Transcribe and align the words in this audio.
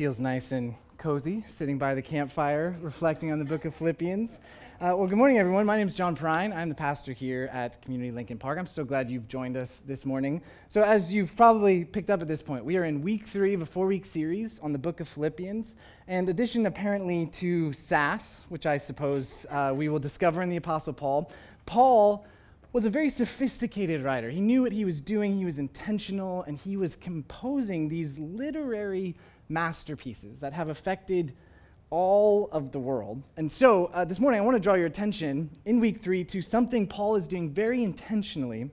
feels 0.00 0.18
nice 0.18 0.52
and 0.52 0.74
cozy 0.96 1.44
sitting 1.46 1.76
by 1.76 1.94
the 1.94 2.00
campfire, 2.00 2.74
reflecting 2.80 3.30
on 3.32 3.38
the 3.38 3.44
book 3.44 3.66
of 3.66 3.74
Philippians. 3.74 4.38
Uh, 4.80 4.96
well, 4.96 5.06
good 5.06 5.18
morning, 5.18 5.36
everyone. 5.36 5.66
My 5.66 5.76
name 5.76 5.86
is 5.86 5.92
John 5.94 6.16
Prine. 6.16 6.56
I'm 6.56 6.70
the 6.70 6.74
pastor 6.74 7.12
here 7.12 7.50
at 7.52 7.82
Community 7.82 8.10
Lincoln 8.10 8.38
Park. 8.38 8.58
I'm 8.58 8.66
so 8.66 8.82
glad 8.82 9.10
you've 9.10 9.28
joined 9.28 9.58
us 9.58 9.82
this 9.86 10.06
morning. 10.06 10.40
So, 10.70 10.80
as 10.80 11.12
you've 11.12 11.36
probably 11.36 11.84
picked 11.84 12.08
up 12.08 12.22
at 12.22 12.28
this 12.28 12.40
point, 12.40 12.64
we 12.64 12.78
are 12.78 12.84
in 12.84 13.02
week 13.02 13.26
three 13.26 13.52
of 13.52 13.60
a 13.60 13.66
four 13.66 13.86
week 13.86 14.06
series 14.06 14.58
on 14.60 14.72
the 14.72 14.78
book 14.78 15.00
of 15.00 15.08
Philippians. 15.08 15.74
And 16.08 16.30
addition, 16.30 16.64
apparently, 16.64 17.26
to 17.26 17.70
sass, 17.74 18.40
which 18.48 18.64
I 18.64 18.78
suppose 18.78 19.44
uh, 19.50 19.74
we 19.76 19.90
will 19.90 19.98
discover 19.98 20.40
in 20.40 20.48
the 20.48 20.56
Apostle 20.56 20.94
Paul, 20.94 21.30
Paul 21.66 22.24
was 22.72 22.86
a 22.86 22.90
very 22.90 23.10
sophisticated 23.10 24.02
writer. 24.02 24.30
He 24.30 24.40
knew 24.40 24.62
what 24.62 24.72
he 24.72 24.86
was 24.86 25.02
doing, 25.02 25.36
he 25.36 25.44
was 25.44 25.58
intentional, 25.58 26.42
and 26.44 26.56
he 26.56 26.78
was 26.78 26.96
composing 26.96 27.90
these 27.90 28.16
literary 28.16 29.14
masterpieces 29.50 30.40
that 30.40 30.52
have 30.52 30.68
affected 30.68 31.34
all 31.90 32.48
of 32.52 32.70
the 32.70 32.78
world. 32.78 33.22
And 33.36 33.50
so 33.50 33.86
uh, 33.86 34.04
this 34.04 34.20
morning, 34.20 34.40
I 34.40 34.44
want 34.44 34.56
to 34.56 34.60
draw 34.60 34.74
your 34.74 34.86
attention 34.86 35.50
in 35.64 35.80
week 35.80 36.00
three 36.00 36.22
to 36.24 36.40
something 36.40 36.86
Paul 36.86 37.16
is 37.16 37.26
doing 37.26 37.50
very 37.50 37.82
intentionally 37.82 38.70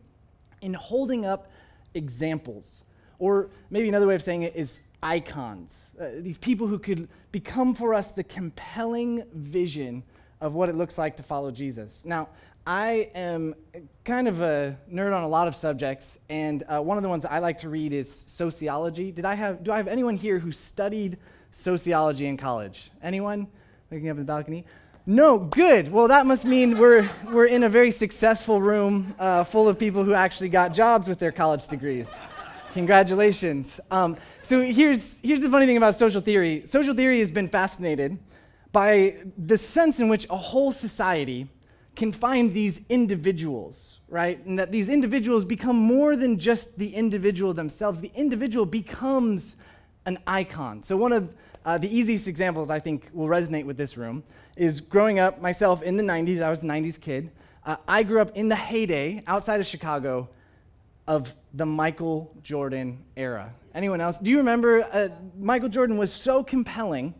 in 0.62 0.73
holding 0.73 1.26
up 1.26 1.52
examples. 1.95 2.84
Or 3.19 3.50
maybe 3.72 3.89
another 3.89 4.08
way 4.08 4.16
of 4.16 4.22
saying 4.22 4.44
it 4.44 4.56
is 4.56 4.80
icons. 5.02 5.94
Uh, 6.00 6.09
these 6.19 6.38
people 6.38 6.67
who 6.67 6.78
could 6.78 7.09
become 7.31 7.73
for 7.73 7.94
us 7.94 8.12
the 8.12 8.23
compelling 8.23 9.23
vision 9.34 10.03
of 10.42 10.54
what 10.54 10.70
it 10.70 10.76
looks 10.76 10.98
like 10.98 11.18
to 11.18 11.24
follow 11.24 11.52
Jesus. 11.52 12.06
Now, 12.06 12.30
I 12.66 13.10
am 13.16 13.56
kind 14.04 14.28
of 14.28 14.42
a 14.42 14.78
nerd 14.92 15.16
on 15.16 15.24
a 15.24 15.28
lot 15.28 15.48
of 15.48 15.56
subjects, 15.56 16.18
and 16.30 16.64
uh, 16.68 16.82
one 16.82 16.98
of 16.98 17.04
the 17.04 17.10
ones 17.10 17.24
I 17.26 17.40
like 17.40 17.60
to 17.60 17.70
read 17.70 17.94
is 17.94 18.26
sociology. 18.28 19.12
Did 19.12 19.24
I 19.26 19.36
have, 19.36 19.64
do 19.64 19.72
I 19.72 19.78
have 19.78 19.88
anyone 19.88 20.18
here 20.18 20.38
who 20.38 20.52
studied 20.52 21.18
sociology 21.52 22.26
in 22.26 22.36
college? 22.36 22.92
Anyone 23.02 23.48
looking 23.90 24.10
up 24.10 24.18
in 24.18 24.24
the 24.24 24.26
balcony? 24.26 24.66
No, 25.06 25.40
good. 25.40 25.90
Well, 25.90 26.10
that 26.10 26.26
must 26.26 26.44
mean 26.44 26.78
we're, 26.78 27.10
we're 27.32 27.46
in 27.46 27.64
a 27.64 27.70
very 27.70 27.92
successful 27.92 28.62
room 28.62 29.16
uh, 29.18 29.46
full 29.46 29.70
of 29.70 29.80
people 29.80 30.04
who 30.04 30.14
actually 30.14 30.50
got 30.50 30.74
jobs 30.74 31.08
with 31.08 31.20
their 31.20 31.32
college 31.32 31.66
degrees. 31.70 32.20
Congratulations. 32.74 33.80
Um, 33.90 34.18
so 34.44 34.62
here's, 34.62 35.20
here's 35.20 35.40
the 35.40 35.50
funny 35.50 35.66
thing 35.66 35.78
about 35.78 35.96
social 35.96 36.20
theory 36.20 36.64
social 36.66 36.94
theory 36.94 37.22
has 37.22 37.32
been 37.32 37.48
fascinated 37.48 38.20
by 38.72 39.18
the 39.38 39.58
sense 39.58 40.00
in 40.00 40.10
which 40.10 40.28
a 40.30 40.38
whole 40.38 40.72
society 40.72 41.48
can 41.96 42.12
find 42.12 42.54
these 42.54 42.82
individuals, 42.90 44.00
right? 44.08 44.44
And 44.46 44.59
that 44.59 44.72
these 44.72 44.88
individuals 44.88 45.46
become 45.46 45.76
more 45.76 46.16
than 46.16 46.38
just 46.38 46.78
the 46.78 46.94
individual 46.94 47.54
themselves. 47.54 48.00
The 48.00 48.12
individual 48.14 48.66
becomes 48.66 49.58
an 50.06 50.20
icon. 50.28 50.84
So, 50.84 50.96
one 50.96 51.12
of 51.12 51.34
uh, 51.66 51.78
the 51.78 51.94
easiest 51.94 52.28
examples 52.28 52.70
I 52.70 52.80
think 52.80 53.09
will 53.14 53.28
resonate 53.28 53.66
with 53.66 53.78
this 53.78 53.98
room 53.98 54.24
is 54.56 54.80
growing 54.80 55.20
up 55.20 55.42
myself 55.42 55.81
in 55.81 55.98
the 55.98 56.04
90s. 56.04 56.42
I 56.42 56.50
was 56.50 56.64
a 56.64 56.68
90s 56.68 57.00
kid. 57.00 57.31
Uh, 57.66 57.78
I 57.88 58.04
grew 58.04 58.22
up 58.22 58.38
in 58.38 58.48
the 58.48 58.56
heyday 58.56 59.24
outside 59.28 59.59
of 59.59 59.66
Chicago 59.66 60.30
of 61.08 61.34
the 61.54 61.66
Michael 61.66 62.31
Jordan 62.44 63.04
era. 63.16 63.54
Anyone 63.74 64.02
else? 64.02 64.20
Do 64.20 64.30
you 64.30 64.38
remember 64.38 64.84
uh, 64.92 65.09
Michael 65.38 65.70
Jordan 65.70 65.98
was 65.98 66.14
so 66.14 66.44
compelling 66.44 67.14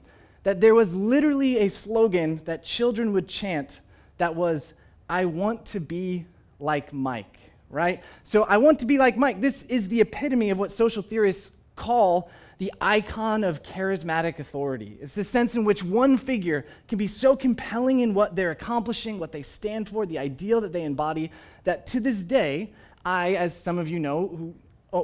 that 0.48 0.62
there 0.62 0.74
was 0.74 0.96
literally 0.96 1.58
a 1.58 1.68
slogan 1.68 2.40
that 2.46 2.64
children 2.64 3.12
would 3.12 3.28
chant 3.28 3.82
that 4.18 4.34
was, 4.34 4.74
I 5.10 5.26
want 5.26 5.66
to 5.66 5.82
be 5.82 6.26
like 6.58 6.94
Mike, 6.94 7.38
right? 7.70 8.02
So 8.24 8.44
I 8.44 8.56
want 8.56 8.80
to 8.80 8.86
be 8.86 8.98
like 8.98 9.18
Mike. 9.18 9.42
This 9.42 9.64
is 9.64 9.90
the 9.90 10.00
epitome 10.00 10.50
of 10.50 10.58
what 10.58 10.72
social 10.72 11.04
theorists 11.04 11.52
call 11.76 12.30
the 12.60 12.72
icon 12.80 13.44
of 13.44 13.62
charismatic 13.62 14.40
authority. 14.40 14.98
It's 15.02 15.16
the 15.16 15.24
sense 15.26 15.54
in 15.58 15.66
which 15.66 15.84
one 15.84 16.18
figure 16.18 16.66
can 16.88 16.98
be 16.98 17.08
so 17.08 17.36
compelling 17.36 18.00
in 18.00 18.14
what 18.14 18.38
they're 18.38 18.52
accomplishing, 18.52 19.20
what 19.20 19.34
they 19.34 19.44
stand 19.44 19.90
for, 19.90 20.06
the 20.06 20.18
ideal 20.18 20.62
that 20.62 20.72
they 20.72 20.84
embody, 20.84 21.30
that 21.66 21.86
to 21.88 22.00
this 22.00 22.24
day, 22.24 22.72
I, 23.04 23.36
as 23.36 23.54
some 23.54 23.78
of 23.78 23.90
you 23.90 24.00
know, 24.00 24.30
who 24.30 24.56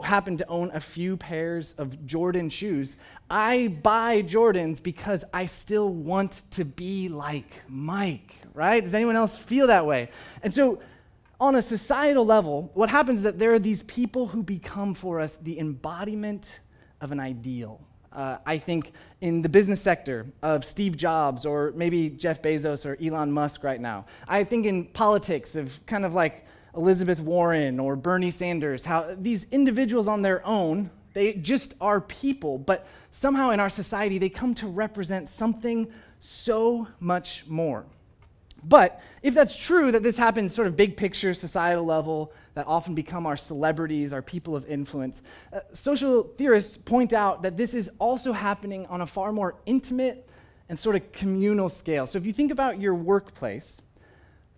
happen 0.01 0.37
to 0.37 0.47
own 0.47 0.71
a 0.73 0.79
few 0.79 1.17
pairs 1.17 1.73
of 1.77 2.05
Jordan 2.05 2.49
shoes, 2.49 2.95
I 3.29 3.67
buy 3.81 4.21
Jordans 4.21 4.81
because 4.81 5.23
I 5.33 5.45
still 5.45 5.89
want 5.89 6.43
to 6.51 6.65
be 6.65 7.09
like 7.09 7.61
Mike, 7.67 8.35
right? 8.53 8.83
Does 8.83 8.93
anyone 8.93 9.15
else 9.15 9.37
feel 9.37 9.67
that 9.67 9.85
way? 9.85 10.09
And 10.41 10.53
so, 10.53 10.79
on 11.39 11.55
a 11.55 11.61
societal 11.61 12.25
level, 12.25 12.71
what 12.73 12.89
happens 12.89 13.19
is 13.19 13.23
that 13.23 13.37
there 13.37 13.53
are 13.53 13.59
these 13.59 13.81
people 13.83 14.27
who 14.27 14.43
become 14.43 14.93
for 14.93 15.19
us 15.19 15.37
the 15.37 15.59
embodiment 15.59 16.61
of 17.01 17.11
an 17.11 17.19
ideal. 17.19 17.81
Uh, 18.13 18.37
I 18.45 18.59
think 18.59 18.91
in 19.21 19.41
the 19.41 19.49
business 19.49 19.81
sector 19.81 20.27
of 20.43 20.63
Steve 20.63 20.95
Jobs 20.95 21.45
or 21.45 21.73
maybe 21.75 22.11
Jeff 22.11 22.41
Bezos 22.41 22.85
or 22.85 22.95
Elon 23.03 23.31
Musk 23.31 23.63
right 23.63 23.81
now. 23.81 24.05
I 24.27 24.43
think 24.43 24.65
in 24.65 24.85
politics 24.85 25.55
of 25.55 25.83
kind 25.87 26.05
of 26.05 26.13
like 26.13 26.45
Elizabeth 26.75 27.19
Warren 27.19 27.79
or 27.79 27.95
Bernie 27.95 28.31
Sanders, 28.31 28.85
how 28.85 29.15
these 29.17 29.45
individuals 29.51 30.07
on 30.07 30.21
their 30.21 30.45
own, 30.45 30.89
they 31.13 31.33
just 31.33 31.75
are 31.79 32.01
people, 32.01 32.57
but 32.57 32.87
somehow 33.11 33.51
in 33.51 33.59
our 33.59 33.69
society 33.69 34.17
they 34.17 34.29
come 34.29 34.55
to 34.55 34.67
represent 34.67 35.29
something 35.29 35.91
so 36.19 36.87
much 36.99 37.45
more. 37.47 37.85
But 38.65 39.01
if 39.21 39.33
that's 39.33 39.57
true, 39.57 39.91
that 39.91 40.03
this 40.03 40.17
happens 40.17 40.55
sort 40.55 40.67
of 40.67 40.77
big 40.77 40.95
picture, 40.95 41.33
societal 41.33 41.83
level, 41.83 42.31
that 42.53 42.65
often 42.65 42.95
become 42.95 43.25
our 43.25 43.35
celebrities, 43.35 44.13
our 44.13 44.21
people 44.21 44.55
of 44.55 44.65
influence, 44.69 45.21
uh, 45.51 45.59
social 45.73 46.23
theorists 46.23 46.77
point 46.77 47.11
out 47.11 47.41
that 47.43 47.57
this 47.57 47.73
is 47.73 47.89
also 47.99 48.31
happening 48.31 48.85
on 48.87 49.01
a 49.01 49.05
far 49.05 49.33
more 49.33 49.55
intimate 49.65 50.29
and 50.69 50.79
sort 50.79 50.95
of 50.95 51.11
communal 51.11 51.67
scale. 51.67 52.07
So 52.07 52.17
if 52.17 52.25
you 52.25 52.31
think 52.31 52.51
about 52.51 52.79
your 52.79 52.95
workplace, 52.95 53.81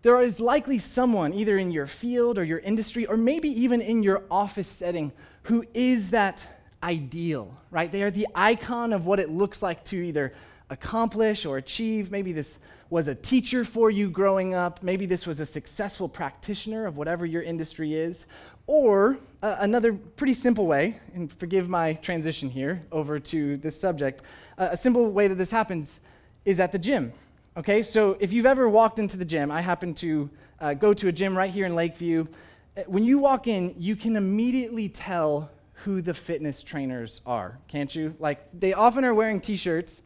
there 0.05 0.21
is 0.21 0.39
likely 0.39 0.77
someone, 0.77 1.33
either 1.33 1.57
in 1.57 1.71
your 1.71 1.87
field 1.87 2.37
or 2.37 2.43
your 2.43 2.59
industry, 2.59 3.07
or 3.07 3.17
maybe 3.17 3.49
even 3.49 3.81
in 3.81 4.03
your 4.03 4.21
office 4.29 4.67
setting, 4.67 5.11
who 5.41 5.65
is 5.73 6.11
that 6.11 6.45
ideal, 6.83 7.57
right? 7.71 7.91
They 7.91 8.03
are 8.03 8.11
the 8.11 8.27
icon 8.35 8.93
of 8.93 9.07
what 9.07 9.19
it 9.19 9.31
looks 9.31 9.63
like 9.63 9.83
to 9.85 9.95
either 9.95 10.31
accomplish 10.69 11.43
or 11.47 11.57
achieve. 11.57 12.11
Maybe 12.11 12.33
this 12.33 12.59
was 12.91 13.07
a 13.07 13.15
teacher 13.15 13.65
for 13.65 13.89
you 13.89 14.11
growing 14.11 14.53
up. 14.53 14.83
Maybe 14.83 15.07
this 15.07 15.25
was 15.25 15.39
a 15.39 15.45
successful 15.45 16.07
practitioner 16.07 16.85
of 16.85 16.97
whatever 16.97 17.25
your 17.25 17.41
industry 17.41 17.95
is. 17.95 18.27
Or 18.67 19.17
uh, 19.41 19.55
another 19.57 19.91
pretty 19.91 20.35
simple 20.35 20.67
way, 20.67 20.99
and 21.15 21.33
forgive 21.33 21.67
my 21.67 21.93
transition 21.93 22.47
here 22.47 22.79
over 22.91 23.17
to 23.19 23.57
this 23.57 23.79
subject, 23.81 24.21
uh, 24.59 24.69
a 24.69 24.77
simple 24.77 25.11
way 25.11 25.27
that 25.27 25.39
this 25.39 25.49
happens 25.49 25.99
is 26.45 26.59
at 26.59 26.71
the 26.71 26.77
gym. 26.77 27.11
Okay, 27.57 27.83
so 27.83 28.17
if 28.19 28.33
you've 28.33 28.45
ever 28.45 28.67
walked 28.67 28.99
into 28.99 29.17
the 29.17 29.25
gym, 29.25 29.49
I 29.49 29.61
happen 29.61 29.93
to 29.95 30.29
uh, 30.59 30.73
go 30.73 30.93
to 30.93 31.07
a 31.07 31.11
gym 31.11 31.37
right 31.37 31.49
here 31.49 31.65
in 31.65 31.73
Lakeview. 31.73 32.27
Uh, 32.75 32.81
when 32.87 33.03
you 33.05 33.17
walk 33.19 33.47
in, 33.47 33.73
you 33.77 33.95
can 33.95 34.17
immediately 34.17 34.89
tell 34.89 35.49
who 35.73 36.01
the 36.01 36.13
fitness 36.13 36.61
trainers 36.61 37.21
are, 37.25 37.57
can't 37.67 37.95
you? 37.95 38.13
Like, 38.19 38.45
they 38.53 38.73
often 38.73 39.05
are 39.05 39.13
wearing 39.13 39.39
t 39.39 39.55
shirts 39.55 40.01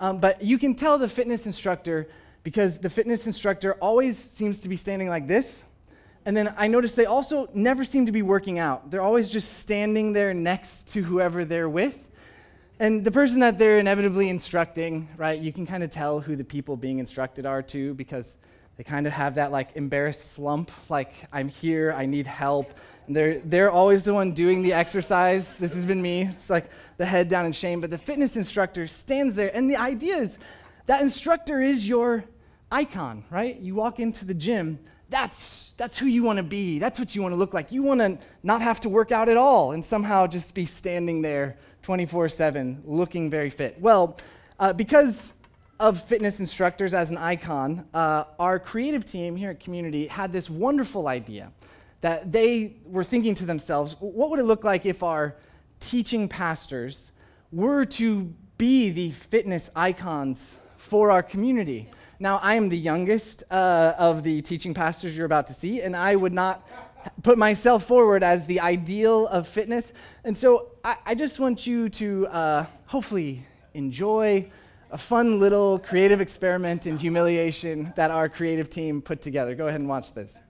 um, 0.00 0.18
but 0.18 0.42
you 0.42 0.58
can 0.58 0.74
tell 0.74 0.98
the 0.98 1.08
fitness 1.08 1.46
instructor 1.46 2.08
because 2.42 2.78
the 2.78 2.90
fitness 2.90 3.26
instructor 3.26 3.74
always 3.74 4.16
seems 4.16 4.60
to 4.60 4.68
be 4.68 4.76
standing 4.76 5.08
like 5.08 5.26
this. 5.26 5.64
And 6.24 6.36
then 6.36 6.54
I 6.56 6.66
notice 6.66 6.92
they 6.92 7.06
also 7.06 7.48
never 7.54 7.84
seem 7.84 8.06
to 8.06 8.12
be 8.12 8.22
working 8.22 8.58
out. 8.58 8.90
They're 8.90 9.02
always 9.02 9.30
just 9.30 9.58
standing 9.58 10.12
there 10.12 10.34
next 10.34 10.88
to 10.88 11.02
whoever 11.02 11.44
they're 11.44 11.68
with. 11.68 12.07
And 12.80 13.04
the 13.04 13.10
person 13.10 13.40
that 13.40 13.58
they're 13.58 13.80
inevitably 13.80 14.28
instructing, 14.28 15.08
right, 15.16 15.40
you 15.40 15.52
can 15.52 15.66
kind 15.66 15.82
of 15.82 15.90
tell 15.90 16.20
who 16.20 16.36
the 16.36 16.44
people 16.44 16.76
being 16.76 17.00
instructed 17.00 17.44
are 17.44 17.60
too 17.60 17.94
because 17.94 18.36
they 18.76 18.84
kind 18.84 19.08
of 19.08 19.12
have 19.12 19.34
that 19.34 19.50
like 19.50 19.70
embarrassed 19.74 20.32
slump, 20.32 20.70
like, 20.88 21.12
I'm 21.32 21.48
here, 21.48 21.92
I 21.92 22.06
need 22.06 22.28
help. 22.28 22.72
And 23.08 23.16
they're, 23.16 23.40
they're 23.40 23.70
always 23.72 24.04
the 24.04 24.14
one 24.14 24.30
doing 24.30 24.62
the 24.62 24.74
exercise. 24.74 25.56
This 25.56 25.74
has 25.74 25.84
been 25.84 26.00
me. 26.00 26.22
It's 26.22 26.48
like 26.48 26.70
the 26.98 27.06
head 27.06 27.28
down 27.28 27.46
in 27.46 27.52
shame. 27.52 27.80
But 27.80 27.90
the 27.90 27.98
fitness 27.98 28.36
instructor 28.36 28.86
stands 28.86 29.34
there, 29.34 29.50
and 29.52 29.68
the 29.68 29.76
idea 29.76 30.14
is 30.14 30.38
that 30.86 31.02
instructor 31.02 31.60
is 31.60 31.88
your 31.88 32.24
icon, 32.70 33.24
right? 33.28 33.58
You 33.58 33.74
walk 33.74 33.98
into 33.98 34.24
the 34.24 34.34
gym, 34.34 34.78
that's, 35.10 35.74
that's 35.78 35.98
who 35.98 36.06
you 36.06 36.22
want 36.22 36.36
to 36.36 36.42
be. 36.42 36.78
That's 36.78 37.00
what 37.00 37.16
you 37.16 37.22
want 37.22 37.32
to 37.32 37.36
look 37.36 37.54
like. 37.54 37.72
You 37.72 37.82
want 37.82 38.00
to 38.00 38.18
not 38.42 38.60
have 38.62 38.80
to 38.80 38.88
work 38.88 39.10
out 39.10 39.28
at 39.28 39.36
all 39.36 39.72
and 39.72 39.84
somehow 39.84 40.26
just 40.26 40.54
be 40.54 40.66
standing 40.66 41.22
there 41.22 41.56
24 41.82 42.28
7 42.28 42.82
looking 42.84 43.30
very 43.30 43.50
fit. 43.50 43.80
Well, 43.80 44.18
uh, 44.58 44.72
because 44.72 45.32
of 45.80 46.02
fitness 46.02 46.40
instructors 46.40 46.92
as 46.92 47.10
an 47.10 47.18
icon, 47.18 47.86
uh, 47.94 48.24
our 48.38 48.58
creative 48.58 49.04
team 49.04 49.36
here 49.36 49.50
at 49.50 49.60
Community 49.60 50.06
had 50.06 50.32
this 50.32 50.50
wonderful 50.50 51.06
idea 51.06 51.52
that 52.00 52.32
they 52.32 52.76
were 52.84 53.04
thinking 53.04 53.34
to 53.36 53.44
themselves 53.44 53.96
what 54.00 54.30
would 54.30 54.38
it 54.38 54.44
look 54.44 54.64
like 54.64 54.86
if 54.86 55.02
our 55.02 55.36
teaching 55.80 56.28
pastors 56.28 57.12
were 57.52 57.84
to 57.84 58.32
be 58.56 58.90
the 58.90 59.10
fitness 59.10 59.70
icons 59.76 60.56
for 60.76 61.10
our 61.10 61.22
community? 61.22 61.88
Now, 62.20 62.40
I 62.42 62.54
am 62.54 62.68
the 62.68 62.78
youngest 62.78 63.44
uh, 63.48 63.94
of 63.96 64.24
the 64.24 64.42
teaching 64.42 64.74
pastors 64.74 65.16
you're 65.16 65.26
about 65.26 65.46
to 65.46 65.54
see, 65.54 65.82
and 65.82 65.94
I 65.94 66.16
would 66.16 66.32
not 66.32 66.68
put 67.22 67.38
myself 67.38 67.84
forward 67.84 68.22
as 68.22 68.46
the 68.46 68.60
ideal 68.60 69.26
of 69.28 69.48
fitness. 69.48 69.92
And 70.24 70.36
so 70.36 70.72
I, 70.84 70.96
I 71.06 71.14
just 71.14 71.38
want 71.38 71.66
you 71.66 71.88
to 71.90 72.26
uh, 72.28 72.66
hopefully 72.86 73.44
enjoy 73.74 74.50
a 74.90 74.98
fun 74.98 75.38
little 75.38 75.78
creative 75.78 76.20
experiment 76.20 76.86
in 76.86 76.96
humiliation 76.96 77.92
that 77.96 78.10
our 78.10 78.28
creative 78.28 78.70
team 78.70 79.02
put 79.02 79.20
together. 79.20 79.54
Go 79.54 79.68
ahead 79.68 79.80
and 79.80 79.88
watch 79.88 80.14
this. 80.14 80.40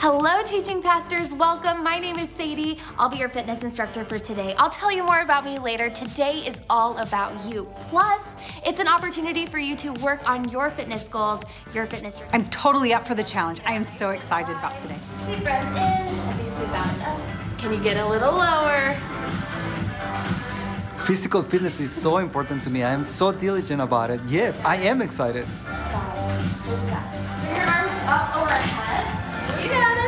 Hello, 0.00 0.42
teaching 0.44 0.82
pastors. 0.82 1.32
Welcome. 1.32 1.84
My 1.84 1.98
name 1.98 2.18
is 2.18 2.28
Sadie. 2.28 2.78
I'll 2.98 3.08
be 3.08 3.18
your 3.18 3.28
fitness 3.28 3.62
instructor 3.62 4.04
for 4.04 4.18
today. 4.18 4.54
I'll 4.58 4.68
tell 4.68 4.90
you 4.90 5.04
more 5.04 5.20
about 5.20 5.44
me 5.44 5.58
later. 5.58 5.90
Today 5.90 6.38
is 6.38 6.60
all 6.68 6.98
about 6.98 7.32
you. 7.48 7.68
Plus, 7.88 8.26
it's 8.66 8.80
an 8.80 8.88
opportunity 8.88 9.46
for 9.46 9.58
you 9.58 9.76
to 9.76 9.92
work 9.94 10.28
on 10.28 10.48
your 10.48 10.70
fitness 10.70 11.06
goals, 11.08 11.42
your 11.72 11.86
fitness 11.86 12.18
journey. 12.18 12.30
I'm 12.32 12.50
totally 12.50 12.92
up 12.92 13.06
for 13.06 13.14
the 13.14 13.22
challenge. 13.22 13.60
I 13.64 13.74
am 13.74 13.84
so 13.84 14.10
excited 14.10 14.56
about 14.56 14.78
today. 14.78 14.98
Deep 15.26 15.42
breath 15.42 15.76
in 15.76 16.18
as 16.30 16.38
you 16.38 16.46
swoop 16.46 16.68
out 16.70 16.86
and 16.94 17.02
up. 17.02 17.58
Can 17.58 17.72
you 17.72 17.80
get 17.80 17.96
a 17.96 18.06
little 18.08 18.32
lower? 18.32 18.92
Physical 21.06 21.42
fitness 21.42 21.80
is 21.80 21.90
so 21.90 22.18
important 22.18 22.62
to 22.62 22.70
me. 22.70 22.82
I 22.82 22.90
am 22.92 23.04
so 23.04 23.32
diligent 23.32 23.80
about 23.80 24.10
it. 24.10 24.20
Yes, 24.26 24.60
I 24.64 24.76
am 24.76 25.00
excited. 25.00 25.46
Side 25.46 27.31
to 28.12 28.64
side. 28.64 29.56
Bring 29.56 29.70
your 29.70 29.76
arms 29.76 29.98
up 29.98 30.02
overhead. 30.02 30.04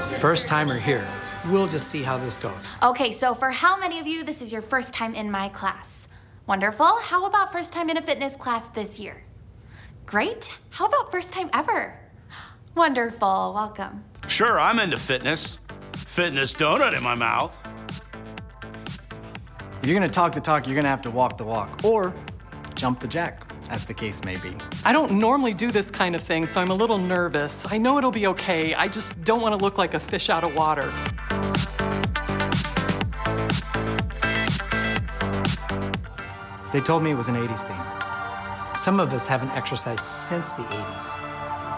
You 0.00 0.10
got 0.10 0.12
it. 0.12 0.20
First 0.20 0.48
timer 0.48 0.78
here. 0.78 1.06
We'll 1.50 1.66
just 1.66 1.88
see 1.88 2.02
how 2.02 2.16
this 2.16 2.36
goes. 2.36 2.74
Okay, 2.82 3.12
so 3.12 3.34
for 3.34 3.50
how 3.50 3.78
many 3.78 4.00
of 4.00 4.06
you 4.06 4.24
this 4.24 4.40
is 4.40 4.52
your 4.52 4.62
first 4.62 4.94
time 4.94 5.14
in 5.14 5.30
my 5.30 5.48
class? 5.50 6.08
Wonderful. 6.46 6.98
How 7.00 7.26
about 7.26 7.52
first 7.52 7.72
time 7.72 7.90
in 7.90 7.96
a 7.96 8.02
fitness 8.02 8.36
class 8.36 8.68
this 8.68 8.98
year? 8.98 9.24
Great. 10.06 10.50
How 10.70 10.86
about 10.86 11.10
first 11.10 11.32
time 11.32 11.50
ever? 11.52 11.98
Wonderful. 12.74 13.52
Welcome. 13.54 14.04
Sure, 14.28 14.58
I'm 14.58 14.78
into 14.78 14.96
fitness. 14.96 15.58
Fitness 15.92 16.54
donut 16.54 16.96
in 16.96 17.02
my 17.02 17.14
mouth. 17.14 17.58
If 19.82 19.88
you're 19.88 19.98
going 19.98 20.08
to 20.08 20.14
talk 20.14 20.32
the 20.32 20.40
talk, 20.40 20.66
you're 20.66 20.74
going 20.74 20.84
to 20.84 20.90
have 20.90 21.02
to 21.02 21.10
walk 21.10 21.36
the 21.36 21.44
walk 21.44 21.84
or 21.84 22.14
jump 22.74 23.00
the 23.00 23.08
jack, 23.08 23.42
as 23.70 23.84
the 23.84 23.94
case 23.94 24.24
may 24.24 24.36
be. 24.36 24.54
I 24.84 24.92
don't 24.92 25.12
normally 25.12 25.54
do 25.54 25.70
this 25.70 25.90
kind 25.90 26.14
of 26.14 26.22
thing, 26.22 26.46
so 26.46 26.60
I'm 26.60 26.70
a 26.70 26.74
little 26.74 26.98
nervous. 26.98 27.66
I 27.72 27.78
know 27.78 27.98
it'll 27.98 28.10
be 28.10 28.26
okay. 28.28 28.74
I 28.74 28.88
just 28.88 29.22
don't 29.24 29.40
want 29.40 29.58
to 29.58 29.64
look 29.64 29.78
like 29.78 29.94
a 29.94 30.00
fish 30.00 30.30
out 30.30 30.44
of 30.44 30.54
water. 30.54 30.92
They 36.72 36.80
told 36.80 37.02
me 37.04 37.12
it 37.12 37.16
was 37.16 37.28
an 37.28 37.36
80s 37.36 37.64
thing. 37.64 38.74
Some 38.74 38.98
of 38.98 39.12
us 39.12 39.26
haven't 39.26 39.50
exercised 39.50 40.00
since 40.00 40.52
the 40.54 40.64
80s. 40.64 41.16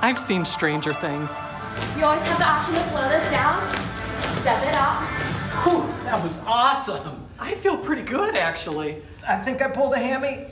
I've 0.00 0.18
seen 0.18 0.44
stranger 0.44 0.94
things. 0.94 1.30
You 1.98 2.04
always 2.06 2.22
have 2.22 2.38
the 2.38 2.46
option 2.46 2.74
to 2.74 2.82
slow 2.88 3.08
this 3.08 3.30
down, 3.30 3.60
step 4.40 4.62
it 4.62 4.74
up. 4.74 5.02
Whew, 5.64 5.86
that 6.04 6.22
was 6.22 6.42
awesome. 6.46 7.26
I 7.38 7.54
feel 7.54 7.76
pretty 7.76 8.02
good, 8.02 8.34
actually. 8.34 9.02
I 9.28 9.36
think 9.36 9.60
I 9.60 9.68
pulled 9.68 9.92
a 9.92 9.98
hammy. 9.98 10.46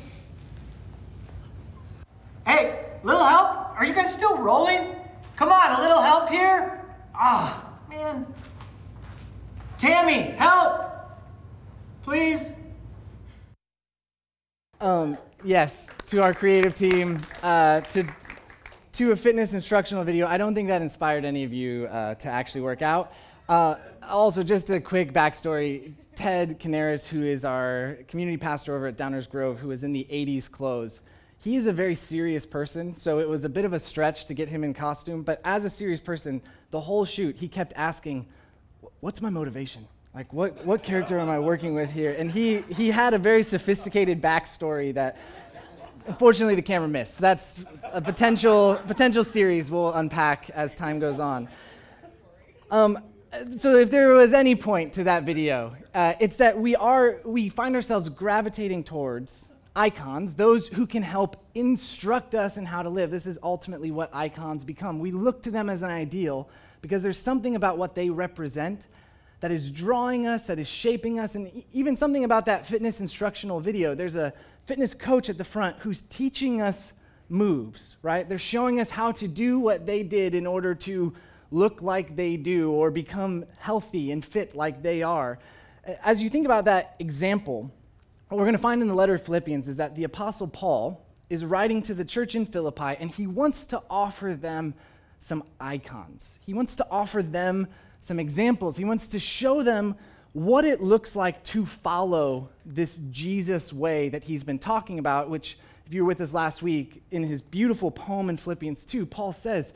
Hey, 2.46 2.85
little 3.02 3.25
help? 3.25 3.79
Are 3.79 3.85
you 3.85 3.94
guys 3.94 4.12
still 4.14 4.37
rolling? 4.37 4.96
Come 5.37 5.50
on, 5.50 5.79
a 5.79 5.81
little 5.81 6.02
help 6.02 6.29
here? 6.29 6.85
Ah, 7.14 7.73
man. 7.88 8.26
Tammy, 9.79 10.35
help! 10.37 10.93
Please? 12.02 12.52
Um, 14.81 15.17
yes, 15.43 15.87
to 16.06 16.23
our 16.23 16.35
creative 16.35 16.75
team, 16.75 17.19
uh, 17.43 17.81
to 17.81 18.06
to 18.93 19.11
a 19.11 19.17
fitness 19.17 19.55
instructional 19.55 20.05
video. 20.05 20.26
I 20.29 20.37
don't 20.37 20.55
think 20.55 20.69
that 20.69 20.81
inspired 20.81 21.25
any 21.25 21.43
of 21.43 21.52
you 21.52 21.87
uh, 21.87 22.14
to 22.14 22.29
actually 22.29 22.61
work 22.61 22.81
out. 22.81 23.12
Uh, 23.49 23.76
also, 24.02 24.43
just 24.44 24.70
a 24.70 24.81
quick 24.81 25.12
backstory. 25.12 25.94
Ted 26.14 26.61
Canaris, 26.61 27.08
who 27.08 27.25
is 27.25 27.44
our 27.44 27.99
community 28.06 28.37
pastor 28.37 28.76
over 28.76 28.87
at 28.87 28.97
Downers 28.97 29.29
Grove, 29.29 29.58
who 29.58 29.73
is 29.73 29.82
in 29.82 29.93
the 29.93 30.06
80s 30.08 30.49
clothes, 30.49 31.02
he 31.44 31.56
is 31.56 31.67
a 31.67 31.75
very 31.75 31.94
serious 31.94 32.46
person, 32.46 32.96
so 32.96 33.19
it 33.19 33.29
was 33.29 33.44
a 33.44 33.50
bit 33.50 33.67
of 33.67 33.75
a 33.75 33.79
stretch 33.79 34.25
to 34.25 34.32
get 34.32 34.49
him 34.49 34.64
in 34.64 34.73
costume. 34.73 35.23
But 35.23 35.43
as 35.44 35.67
a 35.67 35.70
serious 35.70 36.00
person, 36.00 36.41
the 36.70 36.81
whole 36.81 37.05
shoot, 37.05 37.37
he 37.37 37.49
kept 37.49 37.75
asking, 37.76 38.25
What's 39.00 39.20
my 39.20 39.29
motivation? 39.29 39.87
Like, 40.14 40.32
what, 40.32 40.64
what 40.64 40.82
character 40.82 41.19
am 41.19 41.29
I 41.29 41.38
working 41.38 41.75
with 41.75 41.91
here? 41.91 42.14
And 42.19 42.31
he, 42.31 42.62
he 42.70 42.88
had 42.88 43.12
a 43.12 43.19
very 43.19 43.43
sophisticated 43.43 44.23
backstory 44.23 44.94
that 44.94 45.19
unfortunately 46.06 46.55
the 46.55 46.62
camera 46.62 46.88
missed. 46.88 47.19
That's 47.19 47.62
a 47.93 48.00
potential, 48.00 48.81
potential 48.87 49.23
series 49.23 49.70
we'll 49.70 49.93
unpack 49.93 50.49
as 50.50 50.75
time 50.75 50.99
goes 50.99 51.20
on. 51.20 51.49
Um, 52.70 52.99
so 53.58 53.76
if 53.76 53.90
there 53.90 54.14
was 54.14 54.32
any 54.32 54.55
point 54.55 54.94
to 54.94 55.05
that 55.05 55.25
video, 55.25 55.76
uh, 55.93 56.14
it's 56.20 56.38
that 56.38 56.58
we 56.58 56.75
are 56.75 57.20
we 57.25 57.50
find 57.50 57.75
ourselves 57.75 58.08
gravitating 58.08 58.85
towards 58.85 59.50
icons, 59.76 60.35
those 60.35 60.69
who 60.69 60.87
can 60.87 61.03
help 61.03 61.37
instruct 61.55 62.35
us 62.35 62.59
in 62.59 62.65
how 62.65 62.82
to 62.82 62.88
live. 62.88 63.11
This 63.11 63.26
is 63.26 63.38
ultimately 63.43 63.91
what 63.91 64.11
icons 64.15 64.65
become. 64.65 64.99
We 64.99 65.11
look 65.11 65.43
to 65.43 65.50
them 65.50 65.69
as 65.69 65.82
an 65.82 65.91
ideal 65.91 66.49
because 66.81 67.03
there's 67.03 67.19
something 67.19 67.56
about 67.56 67.79
what 67.79 67.94
they 67.94 68.11
represent 68.11 68.87
that 69.41 69.50
is 69.50 69.71
drawing 69.71 70.26
us, 70.26 70.44
that 70.44 70.59
is 70.59 70.69
shaping 70.69 71.19
us, 71.19 71.35
and 71.35 71.65
even 71.73 71.97
something 71.97 72.25
about 72.25 72.47
that 72.47 72.67
fitness 72.67 73.00
instructional 73.00 73.61
video. 73.61 73.94
There's 73.94 74.17
a 74.17 74.32
fitness 74.65 74.94
coach 74.94 75.29
at 75.29 75.38
the 75.38 75.44
front 75.44 75.76
who's 75.81 76.03
teaching 76.03 76.62
us 76.62 76.93
moves, 77.29 77.97
right? 78.03 78.29
They're 78.29 78.38
showing 78.38 78.81
us 78.81 78.91
how 78.91 79.12
to 79.12 79.29
do 79.29 79.59
what 79.59 79.87
they 79.87 80.03
did 80.03 80.35
in 80.35 80.47
order 80.47 80.75
to 80.76 81.15
look 81.50 81.82
like 81.82 82.17
they 82.17 82.37
do 82.37 82.71
or 82.71 82.91
become 82.91 83.44
healthy 83.59 84.12
and 84.12 84.25
fit 84.25 84.55
like 84.55 84.82
they 84.82 85.03
are. 85.03 85.38
As 86.03 86.23
you 86.23 86.31
think 86.31 86.47
about 86.47 86.65
that 86.65 86.97
example, 86.99 87.71
what 88.35 88.41
we're 88.41 88.47
going 88.47 88.57
to 88.57 88.63
find 88.63 88.83
in 88.83 88.89
the 88.89 88.95
letter 88.95 89.15
of 89.15 89.23
Philippians 89.23 89.69
is 89.69 89.77
that 89.77 89.95
the 89.95 90.03
Apostle 90.03 90.49
Paul 90.49 91.07
is 91.31 91.45
writing 91.45 91.83
to 91.83 91.95
the 91.95 92.05
church 92.05 92.35
in 92.35 92.47
Philippi 92.47 92.97
and 92.99 93.09
he 93.09 93.29
wants 93.29 93.65
to 93.67 93.81
offer 93.89 94.35
them 94.35 94.75
some 95.21 95.45
icons. 95.61 96.41
He 96.45 96.53
wants 96.53 96.75
to 96.76 96.87
offer 96.91 97.23
them 97.23 97.69
some 98.00 98.19
examples. 98.19 98.76
He 98.76 98.85
wants 98.85 99.07
to 99.11 99.21
show 99.21 99.62
them 99.62 99.95
what 100.33 100.64
it 100.64 100.83
looks 100.83 101.14
like 101.14 101.45
to 101.45 101.64
follow 101.64 102.49
this 102.67 102.99
Jesus 103.12 103.73
way 103.73 104.09
that 104.09 104.25
he's 104.25 104.43
been 104.43 104.59
talking 104.59 104.99
about, 104.99 105.31
which, 105.31 105.57
if 105.87 105.95
you 105.95 106.03
were 106.03 106.09
with 106.09 106.21
us 106.21 106.35
last 106.35 106.61
week, 106.61 107.05
in 107.12 107.23
his 107.23 107.41
beautiful 107.41 107.93
poem 107.93 108.29
in 108.29 108.37
Philippians 108.37 108.85
2, 108.85 109.07
Paul 109.07 109.33
says, 109.33 109.73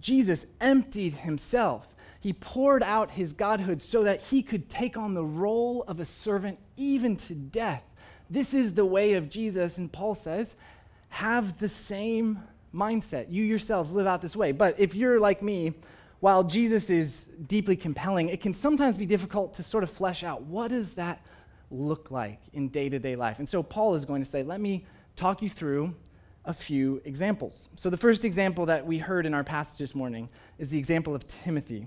Jesus 0.00 0.44
emptied 0.60 1.12
himself. 1.12 1.86
He 2.18 2.32
poured 2.32 2.82
out 2.82 3.12
his 3.12 3.32
godhood 3.32 3.80
so 3.80 4.02
that 4.02 4.24
he 4.24 4.42
could 4.42 4.68
take 4.68 4.96
on 4.96 5.14
the 5.14 5.24
role 5.24 5.84
of 5.86 6.00
a 6.00 6.04
servant 6.04 6.58
even 6.76 7.16
to 7.16 7.34
death. 7.34 7.84
This 8.32 8.54
is 8.54 8.72
the 8.72 8.84
way 8.86 9.12
of 9.12 9.28
Jesus, 9.28 9.76
and 9.76 9.92
Paul 9.92 10.14
says, 10.14 10.56
have 11.10 11.58
the 11.58 11.68
same 11.68 12.42
mindset. 12.74 13.26
You 13.30 13.44
yourselves 13.44 13.92
live 13.92 14.06
out 14.06 14.22
this 14.22 14.34
way. 14.34 14.52
But 14.52 14.80
if 14.80 14.94
you're 14.94 15.20
like 15.20 15.42
me, 15.42 15.74
while 16.20 16.42
Jesus 16.42 16.88
is 16.88 17.28
deeply 17.46 17.76
compelling, 17.76 18.30
it 18.30 18.40
can 18.40 18.54
sometimes 18.54 18.96
be 18.96 19.04
difficult 19.04 19.52
to 19.54 19.62
sort 19.62 19.84
of 19.84 19.90
flesh 19.90 20.24
out 20.24 20.40
what 20.44 20.68
does 20.68 20.92
that 20.92 21.20
look 21.70 22.10
like 22.10 22.40
in 22.54 22.68
day 22.68 22.88
to 22.88 22.98
day 22.98 23.16
life. 23.16 23.38
And 23.38 23.46
so 23.46 23.62
Paul 23.62 23.94
is 23.96 24.06
going 24.06 24.22
to 24.22 24.28
say, 24.28 24.42
let 24.42 24.62
me 24.62 24.86
talk 25.14 25.42
you 25.42 25.50
through 25.50 25.94
a 26.46 26.54
few 26.54 27.02
examples. 27.04 27.68
So 27.76 27.90
the 27.90 27.98
first 27.98 28.24
example 28.24 28.64
that 28.66 28.86
we 28.86 28.96
heard 28.96 29.26
in 29.26 29.34
our 29.34 29.44
passage 29.44 29.78
this 29.78 29.94
morning 29.94 30.30
is 30.58 30.70
the 30.70 30.78
example 30.78 31.14
of 31.14 31.26
Timothy. 31.26 31.86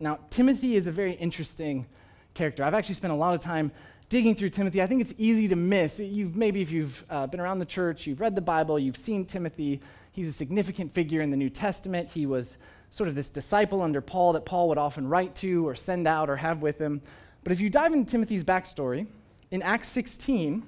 Now, 0.00 0.18
Timothy 0.30 0.76
is 0.76 0.86
a 0.86 0.92
very 0.92 1.12
interesting 1.12 1.84
character. 2.32 2.64
I've 2.64 2.74
actually 2.74 2.94
spent 2.94 3.12
a 3.12 3.16
lot 3.16 3.34
of 3.34 3.40
time 3.40 3.70
digging 4.08 4.34
through 4.34 4.50
Timothy. 4.50 4.80
I 4.80 4.86
think 4.86 5.00
it's 5.00 5.14
easy 5.18 5.48
to 5.48 5.56
miss. 5.56 5.98
You've, 5.98 6.36
maybe 6.36 6.62
if 6.62 6.70
you've 6.70 7.04
uh, 7.10 7.26
been 7.26 7.40
around 7.40 7.58
the 7.58 7.66
church, 7.66 8.06
you've 8.06 8.20
read 8.20 8.34
the 8.34 8.40
Bible, 8.40 8.78
you've 8.78 8.96
seen 8.96 9.24
Timothy. 9.24 9.80
He's 10.12 10.28
a 10.28 10.32
significant 10.32 10.92
figure 10.92 11.20
in 11.20 11.30
the 11.30 11.36
New 11.36 11.50
Testament. 11.50 12.10
He 12.10 12.26
was 12.26 12.56
sort 12.90 13.08
of 13.08 13.14
this 13.14 13.28
disciple 13.28 13.82
under 13.82 14.00
Paul 14.00 14.32
that 14.34 14.44
Paul 14.44 14.68
would 14.68 14.78
often 14.78 15.08
write 15.08 15.34
to 15.36 15.66
or 15.66 15.74
send 15.74 16.06
out 16.06 16.30
or 16.30 16.36
have 16.36 16.62
with 16.62 16.78
him. 16.78 17.02
But 17.42 17.52
if 17.52 17.60
you 17.60 17.68
dive 17.68 17.92
into 17.92 18.10
Timothy's 18.10 18.44
backstory, 18.44 19.06
in 19.50 19.62
Acts 19.62 19.88
16, 19.88 20.64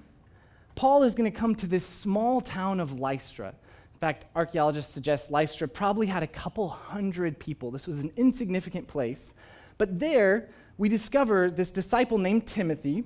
Paul 0.74 1.02
is 1.02 1.14
going 1.14 1.30
to 1.30 1.36
come 1.36 1.54
to 1.56 1.66
this 1.66 1.84
small 1.84 2.40
town 2.40 2.80
of 2.80 3.00
Lystra. 3.00 3.48
In 3.48 3.98
fact, 4.00 4.26
archaeologists 4.36 4.92
suggest 4.92 5.30
Lystra 5.30 5.66
probably 5.66 6.06
had 6.06 6.22
a 6.22 6.26
couple 6.28 6.68
hundred 6.68 7.38
people. 7.38 7.72
This 7.72 7.86
was 7.86 7.98
an 7.98 8.12
insignificant 8.16 8.86
place. 8.86 9.32
But 9.76 9.98
there, 9.98 10.50
we 10.76 10.88
discover 10.88 11.50
this 11.50 11.72
disciple 11.72 12.18
named 12.18 12.46
Timothy, 12.46 13.04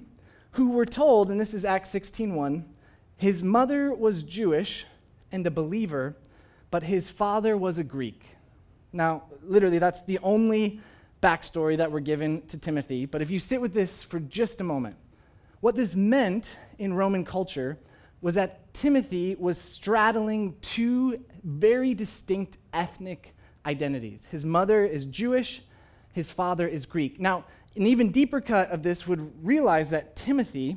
who 0.53 0.71
we're 0.71 0.85
told, 0.85 1.31
and 1.31 1.41
this 1.41 1.55
is 1.55 1.65
Acts 1.65 1.91
16:1, 1.91 2.65
his 3.17 3.43
mother 3.43 3.95
was 3.95 4.23
Jewish 4.23 4.87
and 5.31 5.47
a 5.47 5.51
believer, 5.51 6.17
but 6.71 6.83
his 6.83 7.11
father 7.11 7.57
was 7.57 7.79
a 7.79 7.85
Greek. 7.85 8.25
Now, 8.93 9.25
literally, 9.43 9.79
that's 9.79 10.03
the 10.03 10.19
only 10.23 10.81
backstory 11.23 11.77
that 11.77 11.91
we're 11.91 12.01
given 12.01 12.43
to 12.49 12.59
Timothy. 12.59 13.07
But 13.07 13.23
if 13.23 13.31
you 13.31 13.39
sit 13.39 13.61
with 13.61 13.73
this 13.73 14.03
for 14.03 14.21
just 14.21 14.61
a 14.61 14.65
moment, 14.65 14.97
what 15.61 15.75
this 15.75 15.95
meant 15.95 16.59
in 16.79 16.93
Roman 16.95 17.25
culture 17.25 17.79
was 18.21 18.35
that 18.35 18.75
Timothy 18.75 19.37
was 19.37 19.59
straddling 19.59 20.57
two 20.61 21.25
very 21.45 21.95
distinct 21.95 22.59
ethnic 22.73 23.35
identities. 23.65 24.27
His 24.27 24.45
mother 24.45 24.85
is 24.85 25.05
Jewish, 25.07 25.63
his 26.13 26.31
father 26.31 26.67
is 26.67 26.87
Greek. 26.87 27.21
Now, 27.21 27.45
an 27.75 27.87
even 27.87 28.11
deeper 28.11 28.41
cut 28.41 28.71
of 28.71 28.83
this 28.83 29.07
would 29.07 29.45
realize 29.45 29.91
that 29.91 30.15
Timothy, 30.15 30.77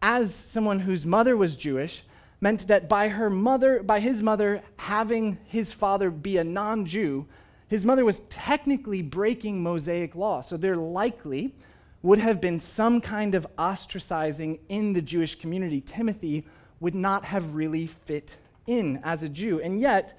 as 0.00 0.34
someone 0.34 0.80
whose 0.80 1.04
mother 1.04 1.36
was 1.36 1.56
Jewish, 1.56 2.04
meant 2.40 2.68
that 2.68 2.88
by 2.88 3.08
her 3.08 3.28
mother, 3.28 3.82
by 3.82 4.00
his 4.00 4.22
mother 4.22 4.62
having 4.76 5.38
his 5.44 5.72
father 5.72 6.10
be 6.10 6.38
a 6.38 6.44
non-Jew, 6.44 7.26
his 7.68 7.84
mother 7.84 8.04
was 8.04 8.20
technically 8.30 9.02
breaking 9.02 9.62
Mosaic 9.62 10.14
law. 10.14 10.40
So 10.40 10.56
there 10.56 10.76
likely 10.76 11.54
would 12.02 12.18
have 12.18 12.40
been 12.40 12.58
some 12.58 13.00
kind 13.00 13.34
of 13.34 13.46
ostracizing 13.58 14.58
in 14.68 14.92
the 14.92 15.02
Jewish 15.02 15.34
community. 15.34 15.80
Timothy 15.80 16.46
would 16.80 16.94
not 16.94 17.24
have 17.26 17.54
really 17.54 17.86
fit 17.86 18.38
in 18.66 19.00
as 19.04 19.22
a 19.22 19.28
Jew. 19.28 19.60
And 19.60 19.80
yet, 19.80 20.18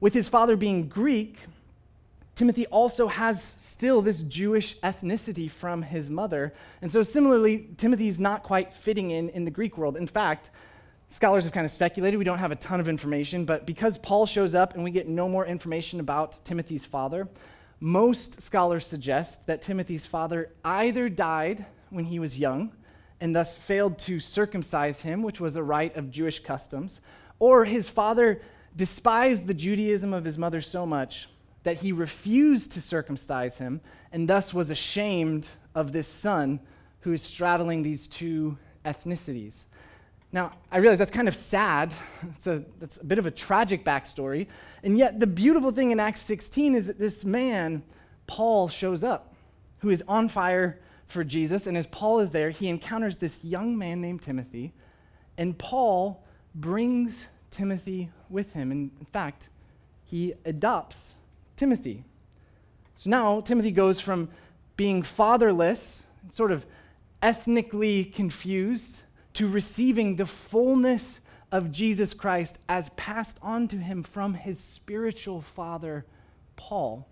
with 0.00 0.14
his 0.14 0.28
father 0.28 0.56
being 0.56 0.88
Greek, 0.88 1.38
Timothy 2.36 2.66
also 2.66 3.08
has 3.08 3.42
still 3.58 4.02
this 4.02 4.20
Jewish 4.20 4.78
ethnicity 4.80 5.50
from 5.50 5.80
his 5.80 6.10
mother. 6.10 6.52
And 6.82 6.90
so, 6.90 7.02
similarly, 7.02 7.70
Timothy's 7.78 8.20
not 8.20 8.42
quite 8.42 8.74
fitting 8.74 9.10
in 9.10 9.30
in 9.30 9.46
the 9.46 9.50
Greek 9.50 9.78
world. 9.78 9.96
In 9.96 10.06
fact, 10.06 10.50
scholars 11.08 11.44
have 11.44 11.54
kind 11.54 11.64
of 11.64 11.70
speculated. 11.70 12.18
We 12.18 12.24
don't 12.24 12.38
have 12.38 12.52
a 12.52 12.56
ton 12.56 12.78
of 12.78 12.90
information, 12.90 13.46
but 13.46 13.64
because 13.64 13.96
Paul 13.96 14.26
shows 14.26 14.54
up 14.54 14.74
and 14.74 14.84
we 14.84 14.90
get 14.90 15.08
no 15.08 15.30
more 15.30 15.46
information 15.46 15.98
about 15.98 16.44
Timothy's 16.44 16.84
father, 16.84 17.26
most 17.80 18.42
scholars 18.42 18.86
suggest 18.86 19.46
that 19.46 19.62
Timothy's 19.62 20.04
father 20.04 20.50
either 20.62 21.08
died 21.08 21.64
when 21.88 22.04
he 22.04 22.18
was 22.18 22.38
young 22.38 22.70
and 23.18 23.34
thus 23.34 23.56
failed 23.56 23.98
to 24.00 24.20
circumcise 24.20 25.00
him, 25.00 25.22
which 25.22 25.40
was 25.40 25.56
a 25.56 25.62
rite 25.62 25.96
of 25.96 26.10
Jewish 26.10 26.40
customs, 26.40 27.00
or 27.38 27.64
his 27.64 27.88
father 27.88 28.42
despised 28.76 29.46
the 29.46 29.54
Judaism 29.54 30.12
of 30.12 30.26
his 30.26 30.36
mother 30.36 30.60
so 30.60 30.84
much 30.84 31.30
that 31.66 31.80
he 31.80 31.90
refused 31.90 32.70
to 32.70 32.80
circumcise 32.80 33.58
him 33.58 33.80
and 34.12 34.28
thus 34.28 34.54
was 34.54 34.70
ashamed 34.70 35.48
of 35.74 35.90
this 35.90 36.06
son 36.06 36.60
who 37.00 37.12
is 37.12 37.20
straddling 37.20 37.82
these 37.82 38.06
two 38.06 38.56
ethnicities. 38.84 39.64
Now, 40.30 40.52
I 40.70 40.78
realize 40.78 41.00
that's 41.00 41.10
kind 41.10 41.26
of 41.26 41.34
sad. 41.34 41.92
It's 42.36 42.46
a, 42.46 42.64
that's 42.78 42.98
a 42.98 43.04
bit 43.04 43.18
of 43.18 43.26
a 43.26 43.32
tragic 43.32 43.84
backstory. 43.84 44.46
And 44.84 44.96
yet, 44.96 45.18
the 45.18 45.26
beautiful 45.26 45.72
thing 45.72 45.90
in 45.90 45.98
Acts 45.98 46.20
16 46.20 46.76
is 46.76 46.86
that 46.86 47.00
this 47.00 47.24
man, 47.24 47.82
Paul, 48.28 48.68
shows 48.68 49.02
up, 49.02 49.34
who 49.78 49.90
is 49.90 50.04
on 50.06 50.28
fire 50.28 50.78
for 51.08 51.24
Jesus. 51.24 51.66
And 51.66 51.76
as 51.76 51.88
Paul 51.88 52.20
is 52.20 52.30
there, 52.30 52.50
he 52.50 52.68
encounters 52.68 53.16
this 53.16 53.42
young 53.42 53.76
man 53.76 54.00
named 54.00 54.22
Timothy. 54.22 54.72
And 55.36 55.58
Paul 55.58 56.24
brings 56.54 57.26
Timothy 57.50 58.10
with 58.30 58.52
him. 58.52 58.70
And 58.70 58.92
in 59.00 59.06
fact, 59.06 59.50
he 60.04 60.34
adopts 60.44 61.16
Timothy. 61.56 62.04
So 62.94 63.10
now 63.10 63.40
Timothy 63.40 63.70
goes 63.70 64.00
from 64.00 64.28
being 64.76 65.02
fatherless, 65.02 66.04
sort 66.30 66.52
of 66.52 66.66
ethnically 67.22 68.04
confused, 68.04 69.02
to 69.34 69.48
receiving 69.48 70.16
the 70.16 70.26
fullness 70.26 71.20
of 71.52 71.70
Jesus 71.70 72.14
Christ 72.14 72.58
as 72.68 72.88
passed 72.90 73.38
on 73.42 73.68
to 73.68 73.76
him 73.76 74.02
from 74.02 74.34
his 74.34 74.58
spiritual 74.58 75.40
father, 75.40 76.04
Paul. 76.56 77.06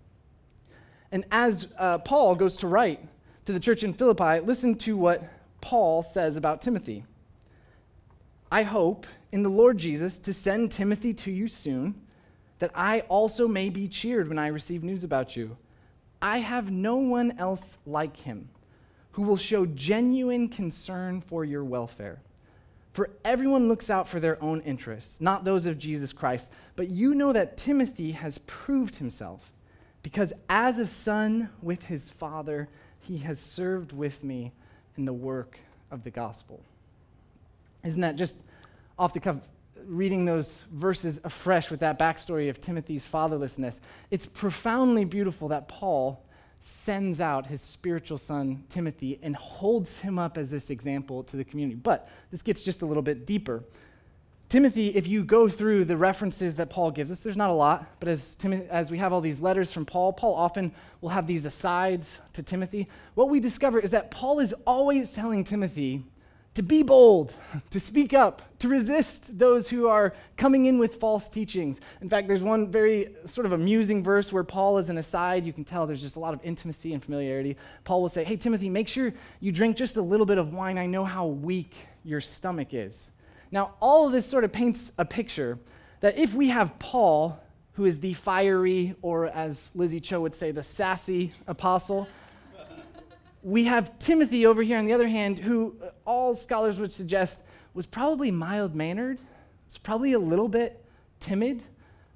And 1.13 1.25
as 1.31 1.69
uh, 1.79 1.99
Paul 1.99 2.35
goes 2.35 2.57
to 2.57 2.67
write 2.67 3.01
to 3.45 3.53
the 3.53 3.61
church 3.61 3.83
in 3.85 3.93
Philippi, 3.93 4.41
listen 4.41 4.77
to 4.79 4.97
what 4.97 5.23
Paul 5.61 6.03
says 6.03 6.37
about 6.37 6.61
Timothy. 6.61 7.05
I 8.51 8.63
hope 8.63 9.07
in 9.33 9.43
the 9.43 9.49
Lord 9.49 9.79
Jesus 9.79 10.19
to 10.21 10.33
send 10.33 10.73
Timothy 10.73 11.15
to 11.15 11.31
you 11.31 11.49
soon 11.49 11.95
that 12.59 12.71
I 12.75 13.01
also 13.01 13.49
may 13.49 13.69
be 13.69 13.89
cheered 13.89 14.29
when 14.29 14.39
I 14.39 14.47
receive 14.49 14.83
news 14.83 15.05
about 15.05 15.37
you. 15.37 15.57
I 16.23 16.39
have 16.39 16.71
no 16.71 16.97
one 16.97 17.39
else 17.39 17.79
like 17.85 18.17
him 18.17 18.49
who 19.13 19.23
will 19.23 19.37
show 19.37 19.67
genuine 19.67 20.49
concern 20.49 21.21
for 21.21 21.45
your 21.45 21.65
welfare. 21.65 22.21
For 22.93 23.11
everyone 23.25 23.69
looks 23.69 23.91
out 23.91 24.09
for 24.09 24.21
their 24.21 24.43
own 24.43 24.61
interests, 24.63 25.21
not 25.21 25.45
those 25.45 25.67
of 25.67 25.79
Jesus 25.79 26.13
Christ. 26.13 26.51
But 26.77 26.89
you 26.89 27.15
know 27.15 27.33
that 27.33 27.57
Timothy 27.57 28.13
has 28.13 28.39
proved 28.39 28.97
himself, 28.97 29.53
because 30.03 30.33
as 30.49 30.79
a 30.79 30.87
son 30.87 31.51
with 31.61 31.85
his 31.85 32.11
father, 32.11 32.69
he 33.01 33.19
has 33.19 33.39
served 33.41 33.93
with 33.93 34.23
me 34.23 34.53
in 34.97 35.05
the 35.05 35.13
work 35.13 35.59
of 35.91 36.05
the 36.05 36.11
gospel. 36.11 36.61
Isn't 37.85 38.01
that 38.01 38.17
just 38.17 38.43
off 38.99 39.13
the 39.13 39.21
cuff 39.21 39.37
reading 39.87 40.25
those 40.25 40.65
verses 40.73 41.21
afresh 41.25 41.71
with 41.71 41.81
that 41.81 41.99
backstory 41.99 42.49
of 42.49 42.61
Timothy's 42.61 43.07
fatherlessness, 43.07 43.81
it's 44.11 44.27
profoundly 44.27 45.05
beautiful 45.05 45.49
that 45.49 45.69
Paul 45.69 46.25
sends 46.61 47.21
out 47.21 47.47
his 47.47 47.61
spiritual 47.61 48.17
son, 48.17 48.65
Timothy, 48.71 49.19
and 49.23 49.37
holds 49.37 49.99
him 49.99 50.19
up 50.19 50.39
as 50.39 50.51
this 50.51 50.71
example 50.71 51.23
to 51.25 51.37
the 51.37 51.45
community. 51.45 51.75
But 51.75 52.09
this 52.31 52.41
gets 52.41 52.63
just 52.63 52.83
a 52.83 52.87
little 52.87 53.03
bit 53.03 53.27
deeper. 53.27 53.63
Timothy, 54.49 54.89
if 54.89 55.07
you 55.07 55.25
go 55.25 55.49
through 55.49 55.85
the 55.85 55.97
references 55.97 56.57
that 56.57 56.71
Paul 56.71 56.91
gives 56.91 57.11
us, 57.11 57.21
there's 57.21 57.37
not 57.37 57.51
a 57.51 57.55
lot, 57.55 57.87
but 57.99 58.09
as, 58.09 58.37
as 58.71 58.91
we 58.91 58.99
have 58.99 59.13
all 59.13 59.21
these 59.21 59.41
letters 59.41 59.73
from 59.73 59.85
Paul, 59.85 60.13
Paul 60.13 60.35
often 60.35 60.73
will 61.01 61.09
have 61.09 61.27
these 61.27 61.45
asides 61.45 62.21
to 62.35 62.43
Timothy. 62.43 62.89
What 63.15 63.29
we 63.29 63.41
discover 63.41 63.79
is 63.79 63.91
that 63.91 64.11
Paul 64.11 64.41
is 64.41 64.55
always 64.67 65.13
telling 65.13 65.45
Timothy 65.45 66.05
to 66.55 66.63
be 66.63 66.83
bold, 66.83 67.33
to 67.71 67.81
speak 67.81 68.15
up, 68.15 68.43
to 68.61 68.69
resist 68.69 69.37
those 69.39 69.69
who 69.69 69.89
are 69.89 70.15
coming 70.37 70.67
in 70.67 70.79
with 70.79 70.97
false 70.97 71.29
teachings. 71.29 71.81
In 72.01 72.09
fact, 72.09 72.29
there's 72.29 72.45
one 72.45 72.71
very 72.71 73.09
sort 73.27 73.45
of 73.45 73.53
amusing 73.53 74.05
verse 74.05 74.33
where 74.33 74.45
Paul 74.45 74.79
is 74.79 74.89
an 74.89 74.99
aside. 74.99 75.45
You 75.45 75.53
can 75.53 75.65
tell 75.65 75.87
there's 75.87 76.01
just 76.01 76.17
a 76.17 76.21
lot 76.21 76.33
of 76.33 76.41
intimacy 76.45 76.93
and 76.93 77.03
familiarity. 77.03 77.57
Paul 77.83 78.03
will 78.03 78.09
say, 78.09 78.23
Hey, 78.23 78.37
Timothy, 78.37 78.71
make 78.71 78.87
sure 78.87 79.13
you 79.41 79.51
drink 79.51 79.77
just 79.77 79.97
a 79.97 80.03
little 80.03 80.27
bit 80.27 80.39
of 80.39 80.53
wine. 80.53 80.79
I 80.79 80.87
know 80.87 81.05
how 81.05 81.27
weak 81.27 81.75
your 82.05 82.21
stomach 82.21 82.73
is. 82.73 83.11
Now, 83.51 83.75
all 83.81 84.07
of 84.07 84.13
this 84.13 84.27
sort 84.27 84.45
of 84.45 84.53
paints 84.53 84.93
a 84.97 85.05
picture 85.05 85.59
that 86.01 86.19
if 86.19 86.35
we 86.35 86.49
have 86.49 86.79
Paul, 86.79 87.41
who 87.73 87.85
is 87.85 87.99
the 87.99 88.13
fiery, 88.15 88.95
or 89.03 89.27
as 89.27 89.73
Lizzie 89.75 90.01
Cho 90.01 90.21
would 90.21 90.35
say, 90.35 90.53
the 90.53 90.63
sassy 90.63 91.33
apostle, 91.47 92.09
we 93.45 93.65
have 93.65 93.99
Timothy 93.99 94.47
over 94.47 94.63
here 94.63 94.79
on 94.79 94.87
the 94.87 94.95
other 94.95 95.07
hand, 95.07 95.39
who 95.39 95.77
uh, 95.83 95.91
all 96.07 96.35
scholars 96.35 96.79
would 96.79 96.93
suggest 96.93 97.43
was 97.75 97.85
probably 97.85 98.31
mild 98.31 98.75
mannered, 98.75 99.21
was 99.67 99.77
probably 99.77 100.15
a 100.15 100.19
little 100.19 100.49
bit 100.49 100.83
timid, 101.21 101.63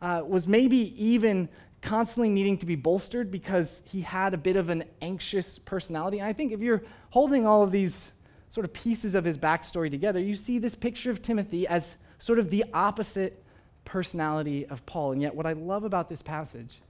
uh, 0.00 0.22
was 0.26 0.48
maybe 0.48 0.94
even 1.02 1.48
constantly 1.82 2.30
needing 2.30 2.56
to 2.56 2.66
be 2.66 2.76
bolstered 2.76 3.30
because 3.30 3.82
he 3.84 4.00
had 4.00 4.32
a 4.32 4.38
bit 4.38 4.56
of 4.56 4.70
an 4.70 4.84
anxious 5.02 5.58
personality. 5.58 6.18
And 6.18 6.26
I 6.26 6.32
think 6.32 6.50
if 6.52 6.60
you're 6.60 6.82
holding 7.10 7.46
all 7.46 7.62
of 7.62 7.72
these 7.72 8.12
sort 8.48 8.64
of 8.64 8.72
pieces 8.72 9.14
of 9.14 9.24
his 9.24 9.36
backstory 9.36 9.90
together, 9.90 10.20
you 10.20 10.34
see 10.34 10.58
this 10.58 10.74
picture 10.74 11.10
of 11.10 11.20
Timothy 11.20 11.68
as 11.68 11.98
sort 12.18 12.38
of 12.38 12.48
the 12.48 12.64
opposite 12.72 13.44
personality 13.84 14.66
of 14.66 14.84
Paul. 14.86 15.12
And 15.12 15.20
yet, 15.20 15.34
what 15.34 15.44
I 15.44 15.52
love 15.52 15.84
about 15.84 16.08
this 16.08 16.22
passage 16.22 16.80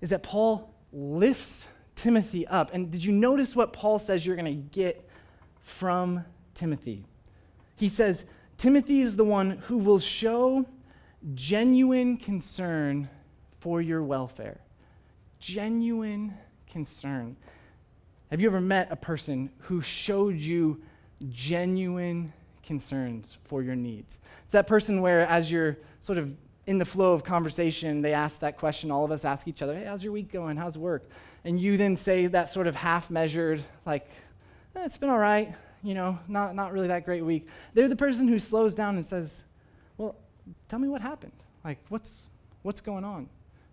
is 0.00 0.10
that 0.10 0.22
Paul 0.22 0.72
lifts 0.92 1.68
Timothy 1.96 2.46
up. 2.46 2.72
And 2.72 2.90
did 2.90 3.04
you 3.04 3.10
notice 3.10 3.56
what 3.56 3.72
Paul 3.72 3.98
says 3.98 4.24
you're 4.24 4.36
going 4.36 4.46
to 4.46 4.52
get 4.52 5.08
from 5.60 6.24
Timothy? 6.54 7.04
He 7.74 7.88
says, 7.88 8.24
Timothy 8.56 9.00
is 9.00 9.16
the 9.16 9.24
one 9.24 9.50
who 9.64 9.78
will 9.78 9.98
show 9.98 10.66
genuine 11.34 12.16
concern 12.16 13.08
for 13.58 13.82
your 13.82 14.02
welfare. 14.02 14.60
Genuine 15.40 16.34
concern. 16.70 17.36
Have 18.30 18.40
you 18.40 18.48
ever 18.48 18.60
met 18.60 18.88
a 18.90 18.96
person 18.96 19.50
who 19.58 19.80
showed 19.80 20.36
you 20.36 20.80
genuine 21.28 22.32
concerns 22.62 23.38
for 23.44 23.62
your 23.62 23.76
needs? 23.76 24.18
It's 24.44 24.52
that 24.52 24.66
person 24.66 25.00
where, 25.00 25.26
as 25.26 25.50
you're 25.50 25.78
sort 26.00 26.18
of 26.18 26.36
in 26.66 26.78
the 26.78 26.84
flow 26.84 27.12
of 27.12 27.22
conversation, 27.22 28.02
they 28.02 28.12
ask 28.12 28.40
that 28.40 28.56
question. 28.56 28.90
All 28.90 29.04
of 29.04 29.10
us 29.10 29.24
ask 29.24 29.46
each 29.46 29.62
other, 29.62 29.76
Hey, 29.76 29.84
how's 29.84 30.02
your 30.02 30.12
week 30.12 30.32
going? 30.32 30.56
How's 30.56 30.76
work? 30.76 31.08
And 31.46 31.60
you 31.60 31.76
then 31.76 31.96
say 31.96 32.26
that 32.26 32.48
sort 32.48 32.66
of 32.66 32.74
half 32.74 33.08
measured, 33.08 33.62
like, 33.86 34.08
eh, 34.74 34.84
It's 34.84 34.96
been 34.96 35.08
all 35.08 35.20
right, 35.20 35.54
you 35.80 35.94
know, 35.94 36.18
not, 36.26 36.56
not 36.56 36.72
really 36.72 36.88
that 36.88 37.04
great 37.04 37.24
week. 37.24 37.46
They're 37.72 37.86
the 37.86 37.94
person 37.94 38.26
who 38.26 38.40
slows 38.40 38.74
down 38.74 38.96
and 38.96 39.06
says, 39.06 39.44
Well, 39.96 40.16
tell 40.68 40.80
me 40.80 40.88
what 40.88 41.00
happened. 41.00 41.30
Like, 41.64 41.78
what's, 41.88 42.24
what's 42.62 42.80
going 42.80 43.04
on? 43.04 43.28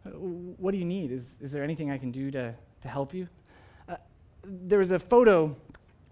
Uh, 0.05 0.11
what 0.11 0.69
do 0.69 0.77
you 0.77 0.85
need? 0.85 1.11
Is, 1.11 1.35
is 1.41 1.51
there 1.51 1.63
anything 1.63 1.89
I 1.89 1.97
can 1.97 2.11
do 2.11 2.29
to, 2.29 2.53
to 2.81 2.87
help 2.87 3.11
you? 3.11 3.27
Uh, 3.89 3.95
there 4.43 4.77
was 4.77 4.91
a 4.91 4.99
photo 4.99 5.55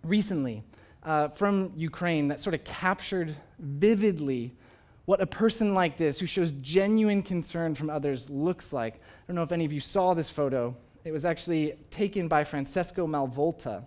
recently 0.03 0.63
uh, 1.03 1.27
from 1.27 1.73
Ukraine 1.75 2.27
that 2.29 2.41
sort 2.41 2.55
of 2.55 2.63
captured 2.63 3.35
vividly 3.59 4.51
what 5.05 5.21
a 5.21 5.27
person 5.27 5.75
like 5.75 5.95
this, 5.95 6.19
who 6.19 6.25
shows 6.25 6.53
genuine 6.63 7.21
concern 7.21 7.75
from 7.75 7.91
others, 7.91 8.31
looks 8.31 8.73
like. 8.73 8.95
I 8.95 8.99
don't 9.27 9.35
know 9.35 9.43
if 9.43 9.51
any 9.51 9.65
of 9.65 9.71
you 9.71 9.79
saw 9.79 10.15
this 10.15 10.31
photo. 10.31 10.75
It 11.03 11.11
was 11.11 11.25
actually 11.25 11.73
taken 11.89 12.27
by 12.27 12.43
Francesco 12.43 13.07
Malavolta. 13.07 13.83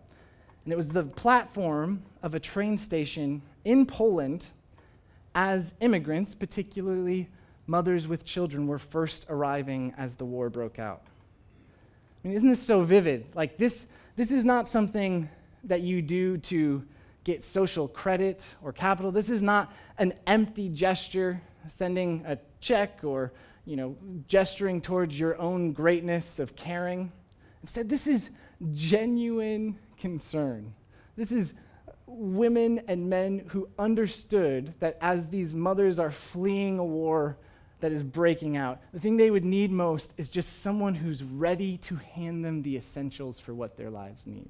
And 0.65 0.73
it 0.73 0.77
was 0.77 0.91
the 0.91 1.05
platform 1.05 2.03
of 2.23 2.35
a 2.35 2.41
train 2.41 2.77
station 2.79 3.43
in 3.65 3.87
Poland 3.87 4.47
as 5.35 5.75
immigrants, 5.81 6.35
particularly 6.35 7.29
mothers 7.67 8.09
with 8.09 8.25
children, 8.25 8.67
were 8.67 8.79
first 8.79 9.27
arriving 9.29 9.95
as 9.97 10.15
the 10.15 10.25
war 10.25 10.49
broke 10.49 10.79
out. 10.79 11.03
I 12.25 12.29
mean, 12.29 12.37
isn't 12.37 12.49
this 12.49 12.63
so 12.63 12.83
vivid? 12.83 13.27
Like, 13.35 13.59
this, 13.59 13.87
this 14.17 14.31
is 14.31 14.45
not 14.45 14.69
something 14.69 15.29
that 15.65 15.83
you 15.83 16.03
do 16.03 16.39
to 16.39 16.85
get 17.25 17.43
social 17.43 17.89
credit 17.89 18.45
or 18.63 18.73
capital. 18.73 19.11
This 19.11 19.31
is 19.31 19.43
not 19.43 19.73
an 19.99 20.15
empty 20.27 20.69
gesture, 20.69 21.41
sending 21.69 22.25
a 22.27 22.39
check 22.61 23.01
or, 23.03 23.33
you 23.67 23.77
know, 23.77 23.97
gesturing 24.29 24.81
towards 24.81 25.19
your 25.19 25.39
own 25.41 25.73
greatness 25.73 26.39
of 26.39 26.55
caring. 26.55 27.11
Instead, 27.63 27.89
this 27.89 28.07
is 28.07 28.31
genuine 28.73 29.79
concern. 29.97 30.75
This 31.17 31.33
is 31.33 31.55
women 32.07 32.83
and 32.89 33.09
men 33.09 33.45
who 33.49 33.69
understood 33.79 34.75
that 34.81 34.99
as 35.01 35.29
these 35.29 35.55
mothers 35.55 35.99
are 35.99 36.11
fleeing 36.11 36.79
a 36.79 36.85
war 36.85 37.37
that 37.81 37.93
is 37.93 38.05
breaking 38.05 38.57
out, 38.57 38.81
the 38.93 39.01
thing 39.01 39.17
they 39.17 39.31
would 39.31 39.45
need 39.45 39.71
most 39.71 40.15
is 40.17 40.29
just 40.29 40.61
someone 40.61 40.95
who's 40.95 41.23
ready 41.23 41.77
to 41.79 41.97
hand 41.97 42.45
them 42.45 42.63
the 42.63 42.77
essentials 42.77 43.41
for 43.41 43.55
what 43.55 43.77
their 43.77 43.91
lives 43.91 44.27
need. 44.27 44.49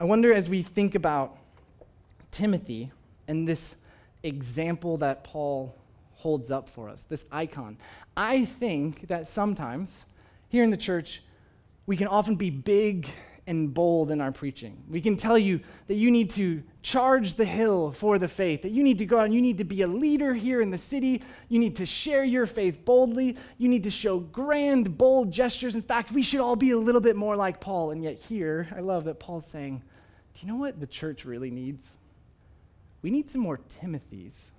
I 0.00 0.04
wonder 0.04 0.32
as 0.32 0.48
we 0.48 0.62
think 0.62 0.94
about 0.94 1.38
Timothy 2.30 2.90
and 3.28 3.46
this 3.46 3.76
example 4.24 4.96
that 4.98 5.22
Paul 5.22 5.74
holds 6.24 6.50
up 6.50 6.70
for 6.70 6.88
us, 6.88 7.04
this 7.04 7.26
icon, 7.30 7.76
I 8.16 8.46
think 8.46 9.08
that 9.08 9.28
sometimes 9.28 10.06
here 10.48 10.64
in 10.64 10.70
the 10.70 10.76
church, 10.90 11.22
we 11.84 11.98
can 11.98 12.08
often 12.08 12.36
be 12.36 12.48
big 12.48 13.06
and 13.46 13.74
bold 13.74 14.10
in 14.10 14.22
our 14.22 14.32
preaching. 14.32 14.82
We 14.88 15.02
can 15.02 15.18
tell 15.18 15.36
you 15.36 15.60
that 15.86 15.96
you 15.96 16.10
need 16.10 16.30
to 16.30 16.62
charge 16.80 17.34
the 17.34 17.44
hill 17.44 17.92
for 17.92 18.18
the 18.18 18.26
faith, 18.26 18.62
that 18.62 18.70
you 18.70 18.82
need 18.82 18.96
to 19.00 19.04
go 19.04 19.18
out 19.18 19.26
and 19.26 19.34
you 19.34 19.42
need 19.42 19.58
to 19.58 19.64
be 19.64 19.82
a 19.82 19.86
leader 19.86 20.32
here 20.32 20.62
in 20.62 20.70
the 20.70 20.78
city. 20.78 21.20
You 21.50 21.58
need 21.58 21.76
to 21.76 21.84
share 21.84 22.24
your 22.24 22.46
faith 22.46 22.86
boldly. 22.86 23.36
You 23.58 23.68
need 23.68 23.82
to 23.82 23.90
show 23.90 24.20
grand, 24.20 24.96
bold 24.96 25.30
gestures. 25.30 25.74
In 25.74 25.82
fact, 25.82 26.10
we 26.10 26.22
should 26.22 26.40
all 26.40 26.56
be 26.56 26.70
a 26.70 26.78
little 26.78 27.02
bit 27.02 27.16
more 27.16 27.36
like 27.36 27.60
Paul. 27.60 27.90
And 27.90 28.02
yet, 28.02 28.16
here, 28.16 28.66
I 28.74 28.80
love 28.80 29.04
that 29.04 29.20
Paul's 29.20 29.46
saying, 29.46 29.82
Do 30.32 30.46
you 30.46 30.50
know 30.50 30.58
what 30.58 30.80
the 30.80 30.86
church 30.86 31.26
really 31.26 31.50
needs? 31.50 31.98
We 33.02 33.10
need 33.10 33.28
some 33.30 33.42
more 33.42 33.60
Timothys. 33.78 34.52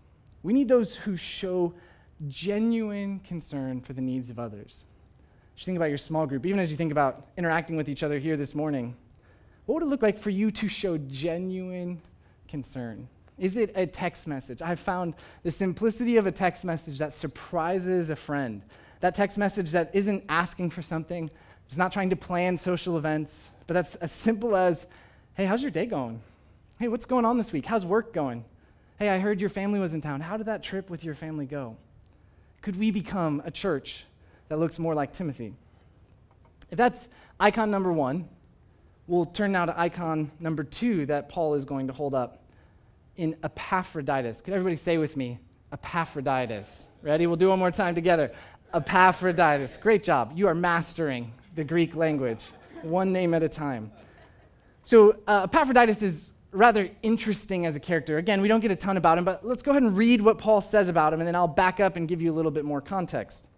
We 0.46 0.54
need 0.54 0.68
those 0.68 0.96
who 0.96 1.18
show 1.18 1.74
genuine 2.28 3.20
concern 3.22 3.82
for 3.82 3.94
the 3.94 4.02
needs 4.02 4.30
of 4.30 4.38
others. 4.38 4.86
As 5.56 5.64
you 5.64 5.66
think 5.66 5.78
about 5.78 5.90
your 5.90 5.98
small 5.98 6.28
group, 6.28 6.46
even 6.46 6.60
as 6.60 6.70
you 6.70 6.78
think 6.78 6.92
about 6.92 7.25
interacting 7.36 7.75
with 7.78 7.90
each 7.90 8.04
other 8.04 8.20
here 8.20 8.38
this 8.38 8.54
morning, 8.54 8.96
what 9.66 9.74
would 9.74 9.84
it 9.84 9.90
look 9.90 10.04
like 10.04 10.20
for 10.20 10.30
you 10.30 10.52
to 10.52 10.68
show 10.68 11.00
genuine 11.00 12.00
concern? 12.48 13.08
Is 13.40 13.58
it 13.58 13.72
a 13.74 13.88
text 13.88 14.28
message? 14.28 14.62
I've 14.62 14.80
found 14.80 15.16
the 15.42 15.50
simplicity 15.50 16.18
of 16.18 16.28
a 16.28 16.32
text 16.32 16.64
message 16.64 17.00
that 17.00 17.12
surprises 17.12 18.12
a 18.12 18.16
friend. 18.16 18.62
That 19.00 19.16
text 19.16 19.40
message 19.40 19.72
that 19.72 19.90
isn't 19.96 20.25
asking 20.30 20.70
for 20.70 20.84
something, 20.84 21.32
it's 21.66 21.78
not 21.78 21.92
trying 21.92 22.12
to 22.12 22.16
plan 22.16 22.60
social 22.60 23.00
events, 23.00 23.50
but 23.66 23.74
that's 23.74 23.96
as 23.96 24.12
simple 24.12 24.56
as, 24.56 24.86
hey, 25.34 25.46
how's 25.46 25.64
your 25.64 25.72
day 25.72 25.88
going? 25.88 26.22
Hey, 26.78 26.88
what's 26.88 27.06
going 27.06 27.25
on 27.25 27.40
this 27.40 27.52
week? 27.52 27.66
How's 27.66 27.84
work 27.84 28.14
going? 28.14 28.46
Hey, 28.98 29.10
I 29.10 29.20
heard 29.20 29.42
your 29.42 29.50
family 29.50 29.80
was 29.80 29.94
in 29.94 30.02
town. 30.02 30.22
How 30.22 30.38
did 30.38 30.48
that 30.48 30.64
trip 30.64 30.90
with 30.90 31.04
your 31.04 31.16
family 31.16 31.46
go? 31.46 31.75
Could 32.62 32.78
we 32.78 32.92
become 32.92 33.42
a 33.46 33.52
church 33.52 34.06
that 34.50 34.60
looks 34.60 34.80
more 34.80 34.94
like 34.94 35.12
Timothy. 35.12 35.54
If 36.72 36.78
that's 36.78 37.10
icon 37.40 37.72
number 37.72 37.92
one, 37.92 38.27
we'll 39.08 39.25
turn 39.25 39.51
now 39.51 39.66
to 39.66 39.79
icon 39.79 40.31
number 40.40 40.64
two 40.64 41.05
that 41.08 41.29
Paul 41.29 41.55
is 41.55 41.66
going 41.66 41.88
to 41.88 41.94
hold 41.94 42.14
up 42.14 42.44
in 43.18 43.36
Epaphroditus. 43.44 44.42
Could 44.42 44.53
everybody 44.53 44.75
say 44.75 44.98
with 44.98 45.16
me, 45.18 45.40
Epaphroditus? 45.72 46.88
Ready? 47.01 47.27
We'll 47.27 47.36
do 47.38 47.50
one 47.50 47.60
more 47.60 47.72
time 47.72 47.96
together. 47.96 48.31
Epaphroditus. 48.74 49.77
Great 49.77 50.03
job. 50.03 50.34
You 50.36 50.48
are 50.48 50.55
mastering 50.55 51.31
the 51.55 51.64
Greek 51.64 51.96
language, 51.96 52.46
one 52.81 53.14
name 53.14 53.34
at 53.34 53.42
a 53.42 53.50
time. 53.50 53.92
So, 54.84 55.18
uh, 55.27 55.44
Epaphroditus 55.46 56.01
is 56.01 56.31
rather 56.55 56.89
interesting 57.03 57.65
as 57.65 57.75
a 57.75 57.79
character. 57.79 58.18
Again, 58.18 58.41
we 58.41 58.48
don't 58.48 58.61
get 58.61 58.72
a 58.72 58.75
ton 58.75 58.98
about 58.98 59.18
him, 59.18 59.25
but 59.25 59.46
let's 59.46 59.61
go 59.61 59.72
ahead 59.72 59.83
and 59.83 59.96
read 59.96 60.22
what 60.22 60.37
Paul 60.37 60.61
says 60.61 60.87
about 60.89 61.13
him, 61.13 61.20
and 61.20 61.27
then 61.27 61.35
I'll 61.35 61.48
back 61.48 61.79
up 61.79 61.98
and 61.98 62.07
give 62.07 62.22
you 62.22 62.31
a 62.31 62.35
little 62.35 62.51
bit 62.51 62.63
more 62.63 62.81
context. 62.81 63.50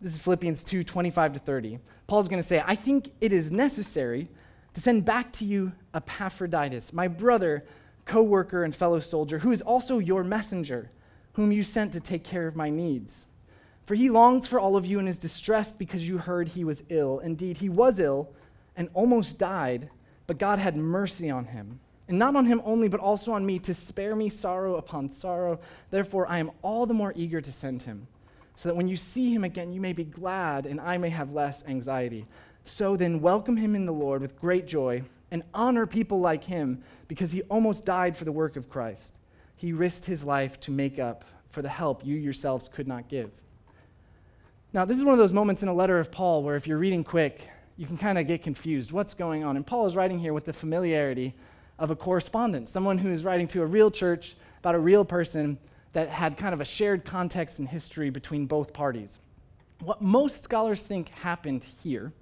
This 0.00 0.14
is 0.14 0.18
Philippians 0.18 0.64
2 0.64 0.82
25 0.82 1.34
to 1.34 1.38
30. 1.38 1.78
Paul's 2.06 2.28
going 2.28 2.40
to 2.40 2.46
say, 2.46 2.62
I 2.66 2.74
think 2.74 3.10
it 3.20 3.32
is 3.32 3.52
necessary 3.52 4.28
to 4.72 4.80
send 4.80 5.04
back 5.04 5.32
to 5.34 5.44
you 5.44 5.72
Epaphroditus, 5.94 6.92
my 6.92 7.06
brother, 7.06 7.64
co 8.04 8.22
worker, 8.22 8.64
and 8.64 8.74
fellow 8.74 9.00
soldier, 9.00 9.38
who 9.40 9.52
is 9.52 9.60
also 9.60 9.98
your 9.98 10.24
messenger, 10.24 10.90
whom 11.32 11.52
you 11.52 11.62
sent 11.62 11.92
to 11.92 12.00
take 12.00 12.24
care 12.24 12.46
of 12.46 12.56
my 12.56 12.70
needs. 12.70 13.26
For 13.84 13.94
he 13.94 14.10
longs 14.10 14.46
for 14.46 14.60
all 14.60 14.76
of 14.76 14.86
you 14.86 14.98
and 14.98 15.08
is 15.08 15.18
distressed 15.18 15.78
because 15.78 16.06
you 16.06 16.18
heard 16.18 16.48
he 16.48 16.64
was 16.64 16.84
ill. 16.88 17.18
Indeed, 17.20 17.58
he 17.58 17.68
was 17.68 17.98
ill 18.00 18.30
and 18.76 18.88
almost 18.94 19.38
died, 19.38 19.90
but 20.26 20.38
God 20.38 20.58
had 20.58 20.76
mercy 20.76 21.30
on 21.30 21.46
him. 21.46 21.80
And 22.08 22.18
not 22.18 22.34
on 22.36 22.46
him 22.46 22.62
only, 22.64 22.88
but 22.88 23.00
also 23.00 23.32
on 23.32 23.44
me, 23.44 23.58
to 23.60 23.74
spare 23.74 24.16
me 24.16 24.30
sorrow 24.30 24.76
upon 24.76 25.10
sorrow. 25.10 25.60
Therefore, 25.90 26.26
I 26.26 26.38
am 26.38 26.50
all 26.62 26.86
the 26.86 26.94
more 26.94 27.12
eager 27.14 27.40
to 27.40 27.52
send 27.52 27.82
him 27.82 28.06
so 28.56 28.68
that 28.68 28.74
when 28.74 28.88
you 28.88 28.96
see 28.96 29.32
him 29.32 29.44
again, 29.44 29.72
you 29.72 29.80
may 29.80 29.92
be 29.92 30.04
glad 30.04 30.66
and 30.66 30.80
I 30.80 30.96
may 30.98 31.10
have 31.10 31.32
less 31.32 31.62
anxiety. 31.68 32.26
So 32.64 32.96
then, 32.96 33.20
welcome 33.20 33.56
him 33.56 33.76
in 33.76 33.86
the 33.86 33.92
Lord 33.92 34.20
with 34.20 34.40
great 34.40 34.66
joy 34.66 35.04
and 35.30 35.42
honor 35.52 35.86
people 35.86 36.18
like 36.18 36.44
him 36.44 36.82
because 37.06 37.30
he 37.30 37.42
almost 37.42 37.84
died 37.84 38.16
for 38.16 38.24
the 38.24 38.32
work 38.32 38.56
of 38.56 38.68
Christ. 38.68 39.18
He 39.54 39.72
risked 39.72 40.06
his 40.06 40.24
life 40.24 40.58
to 40.60 40.70
make 40.70 40.98
up 40.98 41.24
for 41.50 41.62
the 41.62 41.68
help 41.68 42.04
you 42.04 42.16
yourselves 42.16 42.68
could 42.68 42.88
not 42.88 43.08
give. 43.08 43.30
Now, 44.72 44.84
this 44.84 44.98
is 44.98 45.04
one 45.04 45.14
of 45.14 45.18
those 45.18 45.32
moments 45.32 45.62
in 45.62 45.68
a 45.68 45.74
letter 45.74 45.98
of 45.98 46.10
Paul 46.10 46.42
where 46.42 46.56
if 46.56 46.66
you're 46.66 46.78
reading 46.78 47.04
quick, 47.04 47.48
you 47.76 47.86
can 47.86 47.96
kind 47.96 48.18
of 48.18 48.26
get 48.26 48.42
confused. 48.42 48.92
What's 48.92 49.14
going 49.14 49.44
on? 49.44 49.56
And 49.56 49.66
Paul 49.66 49.86
is 49.86 49.94
writing 49.94 50.18
here 50.18 50.32
with 50.32 50.44
the 50.44 50.52
familiarity 50.52 51.34
of 51.78 51.90
a 51.90 51.96
correspondent, 51.96 52.68
someone 52.68 52.98
who 52.98 53.10
is 53.10 53.24
writing 53.24 53.46
to 53.48 53.62
a 53.62 53.66
real 53.66 53.90
church 53.90 54.36
about 54.58 54.74
a 54.74 54.78
real 54.78 55.04
person 55.04 55.58
that 55.92 56.08
had 56.08 56.36
kind 56.36 56.52
of 56.52 56.60
a 56.60 56.64
shared 56.64 57.04
context 57.04 57.58
and 57.58 57.68
history 57.68 58.10
between 58.10 58.46
both 58.46 58.72
parties. 58.72 59.18
What 59.80 60.02
most 60.02 60.42
scholars 60.42 60.82
think 60.82 61.08
happened 61.10 61.62
here 61.64 62.12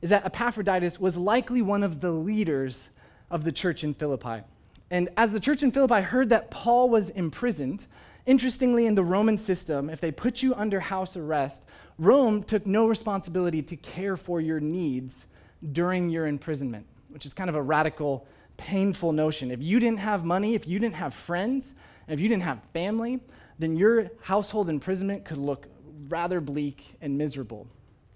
is 0.00 0.10
that 0.10 0.24
Epaphroditus 0.24 1.00
was 1.00 1.16
likely 1.16 1.62
one 1.62 1.82
of 1.82 2.00
the 2.00 2.10
leaders 2.10 2.90
of 3.30 3.44
the 3.44 3.52
church 3.52 3.84
in 3.84 3.94
Philippi. 3.94 4.42
And 4.90 5.08
as 5.16 5.32
the 5.32 5.40
church 5.40 5.62
in 5.62 5.70
Philippi 5.70 6.02
heard 6.02 6.28
that 6.28 6.50
Paul 6.50 6.90
was 6.90 7.10
imprisoned, 7.10 7.86
interestingly, 8.26 8.86
in 8.86 8.94
the 8.94 9.04
Roman 9.04 9.38
system, 9.38 9.88
if 9.88 10.00
they 10.00 10.12
put 10.12 10.42
you 10.42 10.54
under 10.54 10.80
house 10.80 11.16
arrest, 11.16 11.62
Rome 11.98 12.42
took 12.42 12.66
no 12.66 12.86
responsibility 12.86 13.62
to 13.62 13.76
care 13.76 14.16
for 14.16 14.40
your 14.40 14.60
needs 14.60 15.26
during 15.72 16.10
your 16.10 16.26
imprisonment, 16.26 16.86
which 17.08 17.24
is 17.24 17.32
kind 17.32 17.48
of 17.48 17.56
a 17.56 17.62
radical, 17.62 18.26
painful 18.56 19.12
notion. 19.12 19.50
If 19.50 19.62
you 19.62 19.80
didn't 19.80 20.00
have 20.00 20.24
money, 20.24 20.54
if 20.54 20.66
you 20.66 20.78
didn't 20.78 20.96
have 20.96 21.14
friends, 21.14 21.74
if 22.08 22.20
you 22.20 22.28
didn't 22.28 22.42
have 22.42 22.60
family, 22.72 23.20
then 23.58 23.76
your 23.76 24.10
household 24.20 24.68
imprisonment 24.68 25.24
could 25.24 25.38
look 25.38 25.66
rather 26.08 26.40
bleak 26.40 26.96
and 27.00 27.16
miserable. 27.16 27.66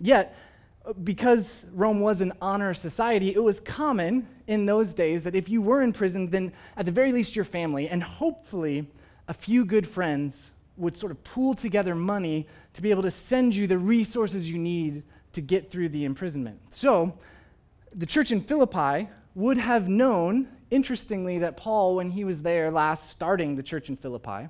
Yet, 0.01 0.37
uh, 0.85 0.92
because 0.92 1.64
Rome 1.72 2.01
was 2.01 2.20
an 2.20 2.33
honor 2.40 2.75
society, 2.75 3.35
it 3.35 3.42
was 3.42 3.61
common 3.61 4.27
in 4.46 4.66
those 4.66 4.94
days 4.94 5.25
that 5.25 5.35
if 5.35 5.49
you 5.49 5.62
were 5.62 5.83
in 5.83 5.92
prison, 5.92 6.31
then 6.31 6.53
at 6.77 6.87
the 6.87 6.92
very 6.92 7.12
least 7.12 7.35
your 7.35 7.44
family 7.44 7.88
and 7.88 8.03
hopefully 8.03 8.87
a 9.29 9.35
few 9.35 9.64
good 9.64 9.87
friends 9.87 10.51
would 10.77 10.96
sort 10.96 11.11
of 11.11 11.22
pool 11.25 11.55
together 11.55 11.94
money 11.94 12.46
to 12.75 12.83
be 12.83 12.90
able 12.90 13.03
to 13.03 13.11
send 13.11 13.55
you 13.55 13.66
the 13.66 13.79
resources 13.79 14.51
you 14.51 14.59
need 14.59 15.03
to 15.33 15.40
get 15.40 15.70
through 15.70 15.88
the 15.88 16.05
imprisonment. 16.05 16.59
So, 16.75 17.18
the 17.94 18.07
church 18.07 18.31
in 18.31 18.42
Philippi 18.42 19.09
would 19.37 19.59
have 19.59 19.88
known 19.88 20.49
interestingly, 20.70 21.38
that 21.38 21.57
Paul, 21.57 21.96
when 21.96 22.11
he 22.11 22.25
was 22.25 22.42
there 22.42 22.70
last 22.70 23.11
starting 23.11 23.57
the 23.57 23.62
church 23.62 23.88
in 23.88 23.96
Philippi, 23.96 24.49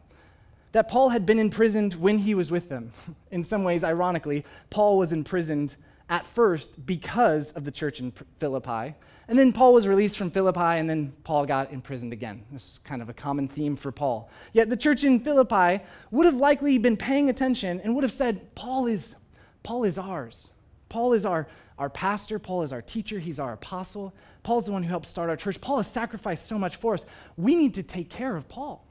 that 0.73 0.89
Paul 0.89 1.11
had 1.11 1.27
been 1.27 1.39
imprisoned 1.39 1.95
when 1.95 2.19
he 2.19 2.35
was 2.35 2.51
with 2.51 2.69
them. 2.69 2.93
In 3.31 3.43
some 3.43 3.65
ways, 3.65 3.85
ironically, 3.85 4.45
Paul 4.71 4.99
was 4.99 5.13
imprisoned 5.13 5.77
at 6.09 6.27
first 6.27 6.87
because 6.87 7.51
of 7.53 7.65
the 7.65 7.73
church 7.73 7.99
in 7.99 8.13
Philippi. 8.39 8.95
And 9.27 9.37
then 9.37 9.53
Paul 9.53 9.75
was 9.75 9.89
released 9.89 10.17
from 10.17 10.31
Philippi, 10.31 10.61
and 10.61 10.89
then 10.89 11.13
Paul 11.25 11.47
got 11.47 11.73
imprisoned 11.73 12.13
again. 12.13 12.45
This 12.53 12.65
is 12.65 12.79
kind 12.85 13.03
of 13.03 13.09
a 13.09 13.13
common 13.13 13.49
theme 13.49 13.75
for 13.75 13.91
Paul. 13.91 14.31
Yet 14.53 14.71
the 14.71 14.77
church 14.77 15.03
in 15.03 15.19
Philippi 15.19 15.83
would 16.13 16.27
have 16.27 16.37
likely 16.37 16.79
been 16.79 16.97
paying 16.97 17.29
attention 17.29 17.81
and 17.81 17.97
would 17.97 18.05
have 18.05 18.13
said, 18.13 18.55
Paul 18.55 18.87
is, 18.87 19.17
Paul 19.65 19.83
is 19.83 19.99
ours. 19.99 20.51
Paul 20.89 21.13
is 21.13 21.27
our, 21.27 21.49
our 21.79 21.91
pastor. 21.91 22.39
Paul 22.39 22.63
is 22.63 22.73
our 22.73 22.83
teacher. 22.83 23.19
He's 23.19 23.39
our 23.39 23.53
apostle. 23.53 24.15
Paul's 24.43 24.67
the 24.67 24.73
one 24.73 24.83
who 24.83 24.89
helped 24.89 25.07
start 25.07 25.31
our 25.31 25.37
church. 25.37 25.61
Paul 25.61 25.79
has 25.79 25.87
sacrificed 25.87 26.47
so 26.47 26.59
much 26.59 26.77
for 26.77 26.95
us. 26.95 27.05
We 27.37 27.55
need 27.55 27.75
to 27.75 27.83
take 27.83 28.09
care 28.09 28.37
of 28.37 28.49
Paul. 28.49 28.87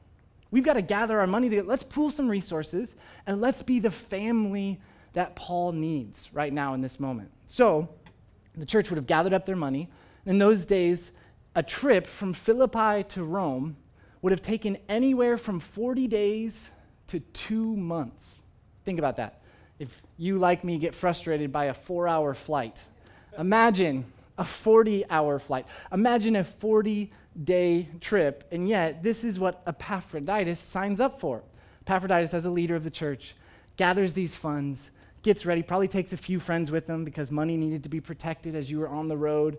We've 0.50 0.64
got 0.64 0.74
to 0.74 0.82
gather 0.82 1.18
our 1.20 1.26
money 1.26 1.48
together. 1.48 1.68
Let's 1.68 1.82
pool 1.82 2.10
some 2.10 2.28
resources 2.28 2.94
and 3.26 3.40
let's 3.40 3.62
be 3.62 3.80
the 3.80 3.90
family 3.90 4.80
that 5.14 5.34
Paul 5.34 5.72
needs 5.72 6.28
right 6.32 6.52
now 6.52 6.74
in 6.74 6.80
this 6.80 7.00
moment. 7.00 7.30
So 7.46 7.88
the 8.56 8.66
church 8.66 8.90
would 8.90 8.96
have 8.96 9.06
gathered 9.06 9.34
up 9.34 9.46
their 9.46 9.56
money. 9.56 9.88
In 10.24 10.38
those 10.38 10.64
days, 10.66 11.12
a 11.54 11.62
trip 11.62 12.06
from 12.06 12.32
Philippi 12.32 13.02
to 13.10 13.24
Rome 13.24 13.76
would 14.22 14.32
have 14.32 14.42
taken 14.42 14.76
anywhere 14.88 15.36
from 15.36 15.58
40 15.60 16.06
days 16.06 16.70
to 17.08 17.20
two 17.20 17.76
months. 17.76 18.36
Think 18.84 18.98
about 18.98 19.16
that. 19.16 19.42
If 19.78 20.02
you, 20.16 20.38
like 20.38 20.64
me, 20.64 20.78
get 20.78 20.94
frustrated 20.94 21.52
by 21.52 21.66
a 21.66 21.74
four 21.74 22.08
hour 22.08 22.32
flight, 22.34 22.82
Imagine 23.38 24.04
a 24.38 24.44
40 24.44 25.08
hour 25.10 25.38
flight. 25.38 25.66
Imagine 25.92 26.36
a 26.36 26.44
40 26.44 27.10
day 27.42 27.88
trip. 28.00 28.46
And 28.50 28.68
yet, 28.68 29.02
this 29.02 29.24
is 29.24 29.38
what 29.38 29.62
Epaphroditus 29.66 30.58
signs 30.58 31.00
up 31.00 31.20
for. 31.20 31.42
Epaphroditus, 31.86 32.34
as 32.34 32.44
a 32.44 32.50
leader 32.50 32.74
of 32.74 32.84
the 32.84 32.90
church, 32.90 33.34
gathers 33.76 34.14
these 34.14 34.34
funds, 34.34 34.90
gets 35.22 35.46
ready, 35.46 35.62
probably 35.62 35.88
takes 35.88 36.12
a 36.12 36.16
few 36.16 36.40
friends 36.40 36.70
with 36.70 36.88
him 36.88 37.04
because 37.04 37.30
money 37.30 37.56
needed 37.56 37.82
to 37.82 37.88
be 37.88 38.00
protected 38.00 38.54
as 38.54 38.70
you 38.70 38.78
were 38.78 38.88
on 38.88 39.08
the 39.08 39.16
road. 39.16 39.58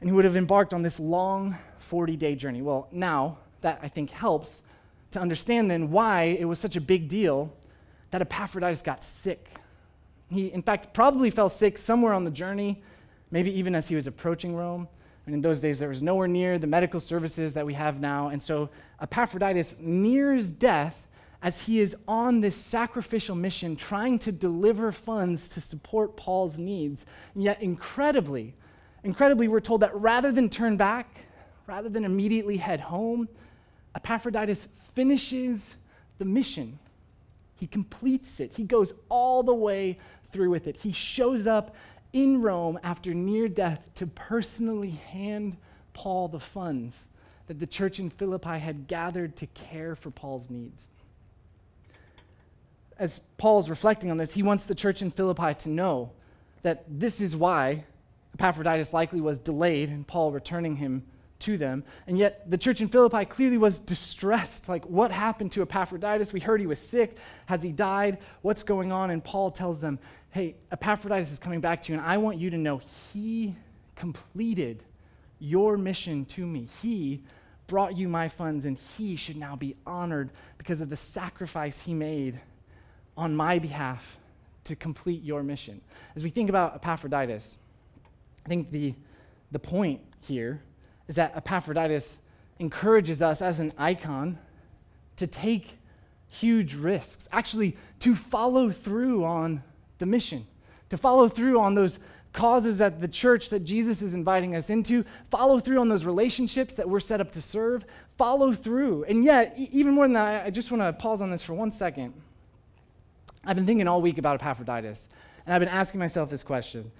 And 0.00 0.08
he 0.08 0.14
would 0.14 0.24
have 0.24 0.36
embarked 0.36 0.72
on 0.72 0.82
this 0.82 0.98
long 0.98 1.56
40 1.78 2.16
day 2.16 2.34
journey. 2.34 2.62
Well, 2.62 2.88
now 2.90 3.38
that 3.60 3.80
I 3.82 3.88
think 3.88 4.10
helps 4.10 4.62
to 5.10 5.20
understand 5.20 5.70
then 5.70 5.90
why 5.90 6.36
it 6.38 6.44
was 6.44 6.58
such 6.58 6.76
a 6.76 6.80
big 6.80 7.08
deal 7.08 7.52
that 8.10 8.20
Epaphroditus 8.20 8.82
got 8.82 9.02
sick. 9.04 9.48
He, 10.30 10.52
in 10.52 10.62
fact, 10.62 10.94
probably 10.94 11.30
fell 11.30 11.48
sick 11.48 11.78
somewhere 11.78 12.12
on 12.12 12.24
the 12.24 12.30
journey, 12.30 12.82
maybe 13.30 13.56
even 13.58 13.74
as 13.74 13.88
he 13.88 13.94
was 13.94 14.06
approaching 14.06 14.54
Rome. 14.54 14.88
And 15.26 15.34
in 15.34 15.40
those 15.40 15.60
days, 15.60 15.78
there 15.78 15.88
was 15.88 16.02
nowhere 16.02 16.28
near 16.28 16.58
the 16.58 16.66
medical 16.66 17.00
services 17.00 17.52
that 17.54 17.64
we 17.64 17.74
have 17.74 18.00
now. 18.00 18.28
And 18.28 18.42
so 18.42 18.70
Epaphroditus 19.00 19.78
nears 19.80 20.50
death 20.50 21.06
as 21.42 21.62
he 21.62 21.80
is 21.80 21.96
on 22.06 22.40
this 22.40 22.56
sacrificial 22.56 23.34
mission 23.34 23.74
trying 23.76 24.18
to 24.20 24.32
deliver 24.32 24.92
funds 24.92 25.48
to 25.50 25.60
support 25.60 26.16
Paul's 26.16 26.58
needs. 26.58 27.06
And 27.34 27.42
yet, 27.42 27.62
incredibly, 27.62 28.54
incredibly, 29.04 29.48
we're 29.48 29.60
told 29.60 29.80
that 29.82 29.94
rather 29.94 30.32
than 30.32 30.50
turn 30.50 30.76
back, 30.76 31.24
rather 31.66 31.88
than 31.88 32.04
immediately 32.04 32.56
head 32.58 32.80
home, 32.80 33.28
Epaphroditus 33.94 34.68
finishes 34.94 35.76
the 36.18 36.24
mission. 36.24 36.78
He 37.60 37.66
completes 37.66 38.40
it. 38.40 38.56
He 38.56 38.64
goes 38.64 38.94
all 39.10 39.42
the 39.42 39.54
way 39.54 39.98
through 40.32 40.48
with 40.48 40.66
it. 40.66 40.76
He 40.76 40.92
shows 40.92 41.46
up 41.46 41.76
in 42.14 42.40
Rome 42.40 42.80
after 42.82 43.12
near 43.12 43.48
death 43.48 43.90
to 43.96 44.06
personally 44.06 44.90
hand 44.90 45.58
Paul 45.92 46.28
the 46.28 46.40
funds 46.40 47.06
that 47.48 47.60
the 47.60 47.66
church 47.66 48.00
in 48.00 48.08
Philippi 48.08 48.58
had 48.58 48.86
gathered 48.86 49.36
to 49.36 49.46
care 49.48 49.94
for 49.94 50.10
Paul's 50.10 50.48
needs. 50.48 50.88
As 52.98 53.20
Paul's 53.36 53.68
reflecting 53.68 54.10
on 54.10 54.16
this, 54.16 54.32
he 54.32 54.42
wants 54.42 54.64
the 54.64 54.74
church 54.74 55.02
in 55.02 55.10
Philippi 55.10 55.52
to 55.54 55.68
know 55.68 56.12
that 56.62 56.84
this 56.88 57.20
is 57.20 57.36
why 57.36 57.84
Epaphroditus 58.34 58.94
likely 58.94 59.20
was 59.20 59.38
delayed 59.38 59.90
in 59.90 60.04
Paul 60.04 60.32
returning 60.32 60.76
him 60.76 61.04
to 61.40 61.56
them. 61.56 61.84
And 62.06 62.18
yet, 62.18 62.50
the 62.50 62.58
church 62.58 62.80
in 62.80 62.88
Philippi 62.88 63.24
clearly 63.24 63.58
was 63.58 63.78
distressed. 63.78 64.68
Like, 64.68 64.84
what 64.86 65.10
happened 65.10 65.52
to 65.52 65.62
Epaphroditus? 65.62 66.32
We 66.32 66.40
heard 66.40 66.60
he 66.60 66.66
was 66.66 66.78
sick. 66.78 67.16
Has 67.46 67.62
he 67.62 67.72
died? 67.72 68.18
What's 68.42 68.62
going 68.62 68.92
on? 68.92 69.10
And 69.10 69.22
Paul 69.22 69.50
tells 69.50 69.80
them, 69.80 69.98
Hey, 70.30 70.56
Epaphroditus 70.70 71.32
is 71.32 71.38
coming 71.38 71.60
back 71.60 71.82
to 71.82 71.92
you, 71.92 71.98
and 71.98 72.06
I 72.06 72.16
want 72.18 72.38
you 72.38 72.50
to 72.50 72.56
know 72.56 72.78
he 72.78 73.56
completed 73.96 74.84
your 75.40 75.76
mission 75.76 76.24
to 76.26 76.46
me. 76.46 76.68
He 76.80 77.24
brought 77.66 77.96
you 77.96 78.08
my 78.08 78.28
funds, 78.28 78.64
and 78.64 78.76
he 78.76 79.16
should 79.16 79.36
now 79.36 79.56
be 79.56 79.74
honored 79.86 80.30
because 80.58 80.80
of 80.80 80.88
the 80.88 80.96
sacrifice 80.96 81.80
he 81.80 81.94
made 81.94 82.40
on 83.16 83.34
my 83.34 83.58
behalf 83.58 84.18
to 84.64 84.76
complete 84.76 85.22
your 85.22 85.42
mission. 85.42 85.80
As 86.14 86.22
we 86.22 86.30
think 86.30 86.48
about 86.48 86.74
Epaphroditus, 86.76 87.56
I 88.44 88.48
think 88.48 88.70
the, 88.70 88.94
the 89.50 89.58
point 89.58 90.00
here 90.20 90.62
is 91.10 91.16
that 91.16 91.36
Epaphroditus 91.36 92.20
encourages 92.60 93.20
us 93.20 93.42
as 93.42 93.58
an 93.58 93.72
icon 93.76 94.38
to 95.16 95.26
take 95.26 95.76
huge 96.28 96.76
risks, 96.76 97.28
actually, 97.32 97.76
to 97.98 98.14
follow 98.14 98.70
through 98.70 99.24
on 99.24 99.60
the 99.98 100.06
mission, 100.06 100.46
to 100.88 100.96
follow 100.96 101.26
through 101.26 101.58
on 101.58 101.74
those 101.74 101.98
causes 102.32 102.78
that 102.78 103.00
the 103.00 103.08
church 103.08 103.50
that 103.50 103.64
Jesus 103.64 104.02
is 104.02 104.14
inviting 104.14 104.54
us 104.54 104.70
into, 104.70 105.04
follow 105.32 105.58
through 105.58 105.80
on 105.80 105.88
those 105.88 106.04
relationships 106.04 106.76
that 106.76 106.88
we're 106.88 107.00
set 107.00 107.20
up 107.20 107.32
to 107.32 107.42
serve, 107.42 107.84
follow 108.16 108.52
through. 108.52 109.02
And 109.02 109.24
yet, 109.24 109.52
even 109.58 109.94
more 109.94 110.04
than 110.04 110.12
that, 110.12 110.46
I 110.46 110.50
just 110.50 110.70
want 110.70 110.80
to 110.80 110.92
pause 110.92 111.20
on 111.20 111.32
this 111.32 111.42
for 111.42 111.54
one 111.54 111.72
second. 111.72 112.14
I've 113.44 113.56
been 113.56 113.66
thinking 113.66 113.88
all 113.88 114.00
week 114.00 114.18
about 114.18 114.36
Epaphroditus, 114.36 115.08
and 115.44 115.52
I've 115.52 115.60
been 115.60 115.68
asking 115.68 115.98
myself 115.98 116.30
this 116.30 116.44
question 116.44 116.92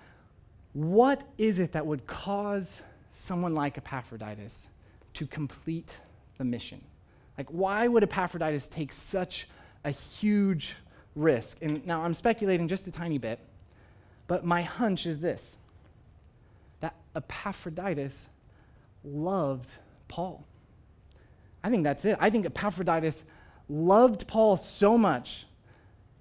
What 0.73 1.23
is 1.38 1.61
it 1.61 1.70
that 1.75 1.87
would 1.87 2.09
cause 2.09 2.83
someone 3.12 3.55
like 3.55 3.79
Epaphroditus 3.79 4.68
to 5.14 5.27
complete 5.27 6.01
the 6.38 6.44
mission? 6.44 6.81
Like, 7.37 7.49
why 7.49 7.88
would 7.88 8.03
Epaphroditus 8.03 8.68
take 8.68 8.92
such 8.92 9.49
a 9.85 9.90
huge 9.90 10.75
risk? 11.14 11.59
And 11.62 11.87
now 11.87 12.03
I'm 12.03 12.14
speculating 12.14 12.68
just 12.68 12.87
a 12.87 12.92
tiny 12.92 13.18
bit, 13.18 13.38
but 14.27 14.44
my 14.44 14.62
hunch 14.62 15.07
is 15.07 15.20
this 15.20 15.59
that 16.81 16.94
Epaphroditus 17.14 18.29
loved 19.05 19.70
Paul. 20.09 20.44
I 21.62 21.70
think 21.70 21.85
that's 21.85 22.05
it. 22.05 22.16
I 22.20 22.31
think 22.31 22.46
Epaphroditus 22.46 23.25
loved 23.68 24.27
Paul 24.27 24.57
so 24.57 24.96
much 24.99 25.46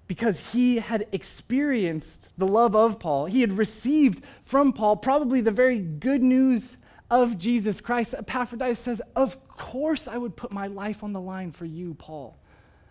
because 0.06 0.52
he 0.52 0.78
had 0.78 1.06
experienced 1.12 2.32
the 2.36 2.46
love 2.46 2.74
of 2.74 2.98
Paul. 2.98 3.26
He 3.26 3.42
had 3.42 3.56
received 3.56 4.24
from 4.42 4.72
Paul 4.72 4.96
probably 4.96 5.40
the 5.40 5.52
very 5.52 5.78
good 5.78 6.22
news 6.22 6.76
of 7.10 7.38
Jesus 7.38 7.80
Christ. 7.80 8.14
Epaphroditus 8.16 8.78
says, 8.78 9.02
Of 9.16 9.46
course 9.48 10.06
I 10.08 10.16
would 10.16 10.36
put 10.36 10.52
my 10.52 10.66
life 10.66 11.02
on 11.02 11.12
the 11.12 11.20
line 11.20 11.52
for 11.52 11.64
you, 11.64 11.94
Paul. 11.94 12.36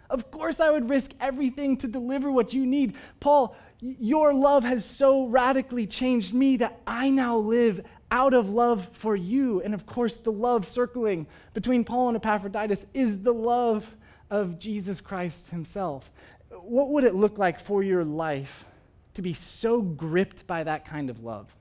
Of 0.10 0.32
course 0.32 0.60
I 0.60 0.72
would 0.72 0.90
risk 0.90 1.12
everything 1.20 1.78
to 1.78 1.88
deliver 1.88 2.32
what 2.32 2.54
you 2.54 2.66
need. 2.66 2.96
Paul, 3.20 3.56
your 3.80 4.34
love 4.34 4.64
has 4.64 4.84
so 4.84 5.28
radically 5.28 5.86
changed 5.86 6.34
me 6.34 6.58
that 6.58 6.82
I 6.88 7.12
now 7.12 7.38
live 7.38 7.86
out 8.12 8.34
of 8.34 8.50
love 8.50 8.90
for 8.92 9.16
you. 9.16 9.62
And 9.62 9.74
of 9.74 9.86
course, 9.86 10.18
the 10.18 10.32
love 10.32 10.66
circling 10.66 11.28
between 11.54 11.84
Paul 11.84 12.10
and 12.10 12.18
Epaphroditus 12.18 12.88
is 12.94 13.20
the 13.20 13.34
love 13.34 13.96
of 14.32 14.58
Jesus 14.58 15.00
Christ 15.00 15.52
himself 15.52 16.12
what 16.52 16.90
would 16.90 17.04
it 17.04 17.16
look 17.16 17.38
like 17.38 17.60
for 17.60 17.84
your 17.84 18.04
life 18.04 18.66
to 19.14 19.22
be 19.22 19.34
so 19.34 19.82
gripped 19.82 20.48
by 20.48 20.64
that 20.64 20.86
kind 20.86 21.10
of 21.10 21.24
love 21.24 21.54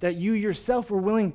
that 0.00 0.16
you 0.16 0.32
yourself 0.32 0.90
were 0.90 1.00
willing 1.00 1.32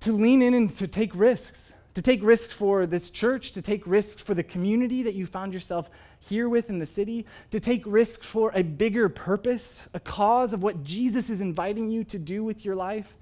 to 0.00 0.12
lean 0.12 0.42
in 0.42 0.54
and 0.54 0.70
to 0.70 0.86
take 0.86 1.14
risks? 1.14 1.72
To 1.94 2.02
take 2.02 2.22
risks 2.22 2.52
for 2.52 2.86
this 2.86 3.10
church, 3.10 3.50
to 3.52 3.62
take 3.62 3.84
risks 3.84 4.22
for 4.22 4.32
the 4.32 4.44
community 4.44 5.02
that 5.02 5.14
you 5.14 5.26
found 5.26 5.52
yourself 5.52 5.90
here 6.20 6.48
with 6.48 6.70
in 6.70 6.78
the 6.78 6.86
city, 6.86 7.26
to 7.50 7.58
take 7.58 7.82
risks 7.84 8.24
for 8.24 8.52
a 8.54 8.62
bigger 8.62 9.08
purpose, 9.08 9.88
a 9.92 10.00
cause 10.00 10.52
of 10.52 10.62
what 10.62 10.84
Jesus 10.84 11.30
is 11.30 11.40
inviting 11.40 11.90
you 11.90 12.04
to 12.04 12.18
do 12.18 12.44
with 12.44 12.64
your 12.64 12.76
life. 12.76 13.16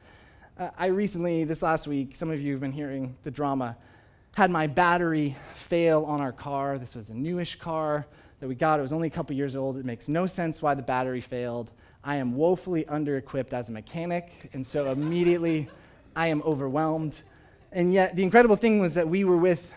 Uh, 0.59 0.68
I 0.76 0.87
recently, 0.87 1.44
this 1.44 1.62
last 1.62 1.87
week, 1.87 2.14
some 2.14 2.31
of 2.31 2.40
you 2.42 2.52
have 2.52 2.61
been 2.61 2.72
hearing 2.72 3.16
the 3.22 3.31
drama, 3.31 3.76
had 4.37 4.50
my 4.50 4.66
battery 4.66 5.35
fail 5.54 6.04
on 6.04 6.20
our 6.20 6.33
car. 6.33 6.76
This 6.78 6.94
was 6.94 7.09
a 7.09 7.14
newish 7.14 7.59
car 7.59 8.07
that 8.40 8.48
we 8.48 8.54
got. 8.54 8.78
It 8.78 8.83
was 8.83 8.92
only 8.92 9.09
a 9.09 9.11
couple 9.11 9.35
years 9.35 9.57
old. 9.57 9.78
It 9.78 9.85
makes 9.85 10.09
no 10.09 10.26
sense 10.26 10.61
why 10.61 10.74
the 10.74 10.83
battery 10.83 11.20
failed. 11.20 11.70
I 12.04 12.16
am 12.16 12.37
woefully 12.37 12.87
under 12.87 13.16
equipped 13.16 13.54
as 13.54 13.68
a 13.68 13.72
mechanic, 13.72 14.50
and 14.52 14.64
so 14.64 14.92
immediately 14.92 15.68
I 16.18 16.26
am 16.26 16.42
overwhelmed. 16.44 17.22
And 17.70 17.92
yet, 17.92 18.16
the 18.16 18.24
incredible 18.24 18.57
thing 18.57 18.81
was 18.81 18.94
that 18.94 19.09
we 19.09 19.22
were 19.22 19.37
with 19.37 19.72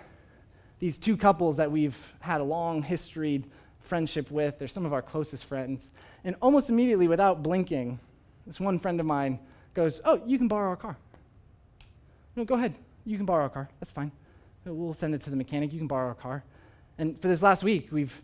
these 0.80 0.98
two 0.98 1.16
couples 1.16 1.58
that 1.58 1.72
we've 1.72 1.96
had 2.20 2.42
a 2.42 2.44
long 2.44 2.82
history 2.82 3.44
friendship 3.82 4.32
with. 4.32 4.58
They're 4.58 4.68
some 4.68 4.84
of 4.84 4.92
our 4.92 5.04
closest 5.04 5.46
friends. 5.46 5.92
And 6.24 6.36
almost 6.42 6.72
immediately, 6.72 7.08
without 7.08 7.44
blinking, 7.44 8.00
this 8.48 8.60
one 8.60 8.80
friend 8.80 9.00
of 9.00 9.06
mine 9.06 9.40
goes, 9.76 10.02
Oh, 10.04 10.20
you 10.26 10.40
can 10.40 10.48
borrow 10.48 10.70
our 10.70 10.76
car. 10.76 10.98
No, 12.36 12.44
go 12.44 12.56
ahead. 12.56 12.74
You 13.06 13.18
can 13.18 13.28
borrow 13.28 13.44
our 13.44 13.50
car. 13.50 13.70
That's 13.80 13.92
fine. 13.92 14.12
We'll 14.66 14.96
send 14.96 15.14
it 15.14 15.22
to 15.22 15.30
the 15.30 15.36
mechanic. 15.36 15.72
You 15.72 15.78
can 15.78 15.88
borrow 15.88 16.08
our 16.08 16.16
car. 16.16 16.44
And 16.98 17.22
for 17.22 17.28
this 17.28 17.44
last 17.44 17.64
week, 17.64 17.90
we've 17.92 18.20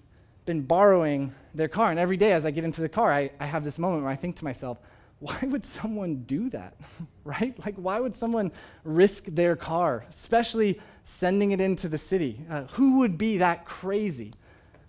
been 0.47 0.61
borrowing 0.61 1.35
their 1.53 1.67
car. 1.67 1.91
And 1.91 1.99
every 1.99 2.17
day 2.17 2.31
as 2.31 2.47
I 2.47 2.51
get 2.51 2.63
into 2.63 2.81
the 2.81 2.89
car, 2.89 3.13
I, 3.13 3.29
I 3.39 3.45
have 3.45 3.63
this 3.63 3.77
moment 3.77 4.01
where 4.01 4.11
I 4.11 4.15
think 4.15 4.37
to 4.37 4.43
myself, 4.43 4.79
why 5.19 5.39
would 5.43 5.65
someone 5.65 6.23
do 6.23 6.49
that? 6.51 6.75
right? 7.23 7.57
Like, 7.65 7.75
why 7.75 7.99
would 7.99 8.15
someone 8.15 8.51
risk 8.83 9.25
their 9.25 9.55
car, 9.55 10.05
especially 10.09 10.79
sending 11.05 11.51
it 11.51 11.61
into 11.61 11.89
the 11.89 11.97
city? 11.97 12.45
Uh, 12.49 12.63
who 12.71 12.99
would 12.99 13.17
be 13.17 13.37
that 13.37 13.65
crazy? 13.65 14.33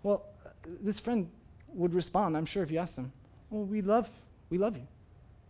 Well, 0.02 0.24
this 0.82 1.00
friend 1.00 1.30
would 1.74 1.94
respond, 1.94 2.36
I'm 2.36 2.46
sure, 2.46 2.62
if 2.62 2.70
you 2.70 2.78
asked 2.78 2.98
him, 2.98 3.12
Well, 3.50 3.64
we 3.64 3.80
love, 3.80 4.10
we 4.50 4.58
love 4.58 4.76
you. 4.76 4.86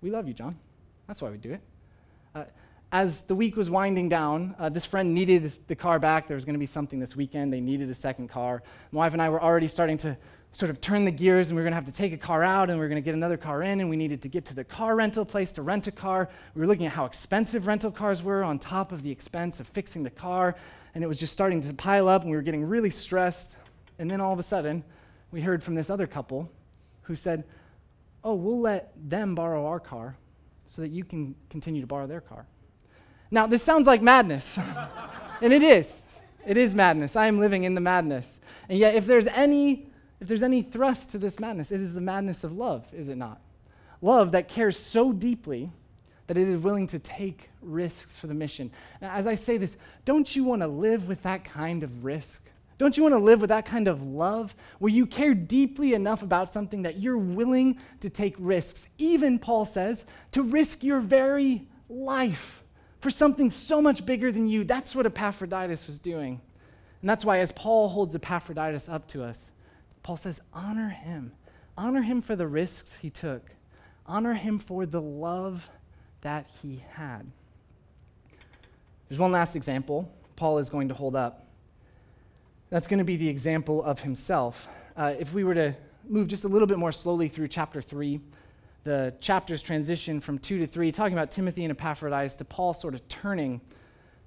We 0.01 0.11
love 0.11 0.29
you, 0.29 0.35
John. 0.35 0.57
That's 1.07 1.21
why 1.21 1.31
we 1.31 1.39
do 1.39 1.53
it. 1.53 1.61
Uh, 2.35 2.45
as 2.93 3.23
the 3.23 3.35
week 3.35 3.57
was 3.57 3.69
winding 3.69 4.09
down, 4.09 4.55
uh, 4.59 4.69
this 4.69 4.87
friend 4.87 5.13
needed 5.13 5.53
the 5.67 5.75
car 5.75 5.99
back. 5.99 6.27
There 6.27 6.37
was 6.37 6.45
going 6.45 6.55
to 6.55 6.61
be 6.61 6.67
something 6.67 6.99
this 6.99 7.15
weekend. 7.15 7.53
They 7.53 7.61
needed 7.61 7.91
a 7.91 7.95
second 7.95 8.29
car. 8.29 8.63
My 8.93 8.99
wife 8.99 9.13
and 9.13 9.21
I 9.21 9.29
were 9.29 9.43
already 9.43 9.67
starting 9.67 9.99
to 9.99 10.17
sort 10.53 10.71
of 10.71 10.81
turn 10.81 11.05
the 11.05 11.11
gears, 11.11 11.51
and 11.51 11.57
we 11.57 11.61
were 11.61 11.65
going 11.65 11.73
to 11.73 11.77
have 11.77 11.85
to 11.85 11.93
take 11.93 12.13
a 12.13 12.19
car 12.19 12.43
out, 12.43 12.71
and 12.71 12.79
we 12.79 12.85
were 12.85 12.89
going 12.89 13.01
to 13.01 13.05
get 13.05 13.15
another 13.15 13.37
car 13.37 13.63
in, 13.63 13.81
and 13.81 13.89
we 13.89 13.97
needed 13.97 14.23
to 14.23 14.29
get 14.29 14.45
to 14.47 14.55
the 14.55 14.65
car 14.65 14.97
rental 14.97 15.25
place 15.25 15.53
to 15.53 15.63
rent 15.63 15.87
a 15.87 15.93
car. 15.93 16.29
We 16.55 16.61
were 16.61 16.67
looking 16.67 16.87
at 16.87 16.93
how 16.93 17.05
expensive 17.05 17.67
rental 17.67 17.91
cars 17.91 18.23
were 18.23 18.43
on 18.43 18.59
top 18.59 18.91
of 18.91 19.03
the 19.03 19.11
expense 19.11 19.61
of 19.61 19.69
fixing 19.69 20.03
the 20.03 20.11
car, 20.11 20.57
and 20.95 21.05
it 21.05 21.07
was 21.07 21.21
just 21.21 21.33
starting 21.33 21.63
to 21.63 21.75
pile 21.75 22.09
up, 22.09 22.23
and 22.23 22.31
we 22.31 22.37
were 22.37 22.43
getting 22.43 22.65
really 22.65 22.91
stressed. 22.91 23.57
And 23.99 24.11
then 24.11 24.21
all 24.21 24.33
of 24.33 24.39
a 24.39 24.43
sudden, 24.43 24.85
we 25.31 25.41
heard 25.43 25.63
from 25.63 25.75
this 25.75 25.91
other 25.91 26.07
couple 26.07 26.51
who 27.03 27.15
said, 27.15 27.45
Oh, 28.25 28.35
we'll 28.35 28.61
let 28.61 28.93
them 28.97 29.35
borrow 29.35 29.67
our 29.67 29.79
car 29.79 30.17
so 30.67 30.83
that 30.83 30.91
you 30.91 31.05
can 31.05 31.37
continue 31.51 31.81
to 31.81 31.87
borrow 31.87 32.07
their 32.07 32.21
car. 32.21 32.47
Now, 33.31 33.47
this 33.47 33.63
sounds 33.63 33.87
like 33.87 34.03
madness, 34.03 34.59
and 35.41 35.53
it 35.53 35.63
is. 35.63 36.21
It 36.47 36.57
is 36.57 36.75
madness. 36.75 37.15
I 37.15 37.27
am 37.27 37.39
living 37.39 37.65
in 37.65 37.75
the 37.75 37.81
madness. 37.81 38.41
And 38.69 38.79
yet, 38.79 38.95
if 38.95 39.07
there's 39.07 39.27
any 39.27 39.88
if 40.21 40.29
there's 40.29 40.43
any 40.43 40.63
thrust 40.63 41.11
to 41.11 41.19
this 41.19 41.39
madness, 41.39 41.71
it 41.71 41.81
is 41.81 41.95
the 41.95 42.01
madness 42.01 42.45
of 42.45 42.57
love, 42.57 42.87
is 42.93 43.09
it 43.09 43.17
not? 43.17 43.41
Love 44.01 44.33
that 44.33 44.49
cares 44.49 44.79
so 44.79 45.13
deeply 45.13 45.71
that 46.27 46.37
it 46.37 46.47
is 46.47 46.61
willing 46.61 46.87
to 46.87 46.99
take 46.99 47.49
risks 47.63 48.17
for 48.17 48.27
the 48.27 48.35
mission. 48.35 48.71
Now, 49.01 49.15
as 49.15 49.27
I 49.27 49.35
say 49.35 49.57
this, 49.57 49.77
don't 50.05 50.37
you 50.37 50.45
want 50.45 50.63
to 50.63 50.69
live 50.69 51.09
with 51.09 51.23
that 51.23 51.45
kind 51.45 51.83
of 51.83 52.05
risk? 52.05 52.43
Don't 52.77 52.97
you 52.97 53.03
want 53.03 53.15
to 53.15 53.19
live 53.19 53.41
with 53.41 53.49
that 53.49 53.65
kind 53.65 53.89
of 53.89 54.03
love 54.03 54.55
where 54.79 54.93
you 54.93 55.05
care 55.05 55.35
deeply 55.35 55.95
enough 55.95 56.23
about 56.23 56.53
something 56.53 56.83
that 56.83 57.01
you're 57.01 57.19
willing 57.19 57.79
to 58.01 58.11
take 58.11 58.37
risks, 58.39 58.87
even, 58.99 59.39
Paul 59.39 59.65
says, 59.65 60.05
to 60.33 60.43
risk 60.43 60.85
your 60.85 61.01
very 61.01 61.67
life 61.89 62.63
for 63.01 63.11
something 63.11 63.51
so 63.51 63.83
much 63.83 64.07
bigger 64.07 64.31
than 64.31 64.49
you? 64.49 64.63
That's 64.63 64.95
what 64.95 65.07
Epaphroditus 65.07 65.89
was 65.89 65.99
doing. 65.99 66.41
And 67.01 67.11
that's 67.11 67.25
why, 67.25 67.39
as 67.39 67.51
Paul 67.53 67.89
holds 67.89 68.15
Epaphroditus 68.15 68.89
up 68.89 69.09
to 69.09 69.25
us, 69.25 69.51
Paul 70.03 70.17
says, 70.17 70.41
honor 70.53 70.89
him. 70.89 71.33
Honor 71.77 72.03
him 72.03 72.23
for 72.23 72.35
the 72.35 72.47
risks 72.47 72.97
he 72.97 73.09
took, 73.09 73.51
honor 74.05 74.35
him 74.35 74.59
for 74.59 74.85
the 74.85 75.01
love 75.01 75.71
that 76.23 76.51
he 76.61 76.83
had. 76.91 77.25
There's 79.09 79.19
one 79.21 79.31
last 79.31 79.55
example 79.55 80.11
Paul 80.35 80.59
is 80.59 80.71
going 80.71 80.89
to 80.89 80.95
hold 80.95 81.15
up. 81.15 81.47
That's 82.71 82.87
going 82.87 82.99
to 82.99 83.05
be 83.05 83.17
the 83.17 83.29
example 83.29 83.83
of 83.83 84.01
himself. 84.01 84.67
Uh, 84.97 85.15
if 85.19 85.33
we 85.33 85.45
were 85.45 85.55
to 85.55 85.75
move 86.09 86.27
just 86.27 86.45
a 86.45 86.49
little 86.49 86.67
bit 86.67 86.79
more 86.79 86.93
slowly 86.93 87.29
through 87.29 87.49
chapter 87.49 87.81
3, 87.81 88.21
the 88.85 89.15
chapters 89.21 89.63
transition 89.63 90.21
from 90.21 90.39
2 90.39 90.59
to 90.59 90.67
3, 90.67 90.91
talking 90.91 91.13
about 91.13 91.31
Timothy 91.31 91.65
and 91.65 91.71
Epaphroditus, 91.71 92.37
to 92.37 92.45
Paul 92.45 92.75
sort 92.75 92.95
of 92.95 93.07
turning 93.09 93.61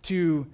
to 0.04 0.48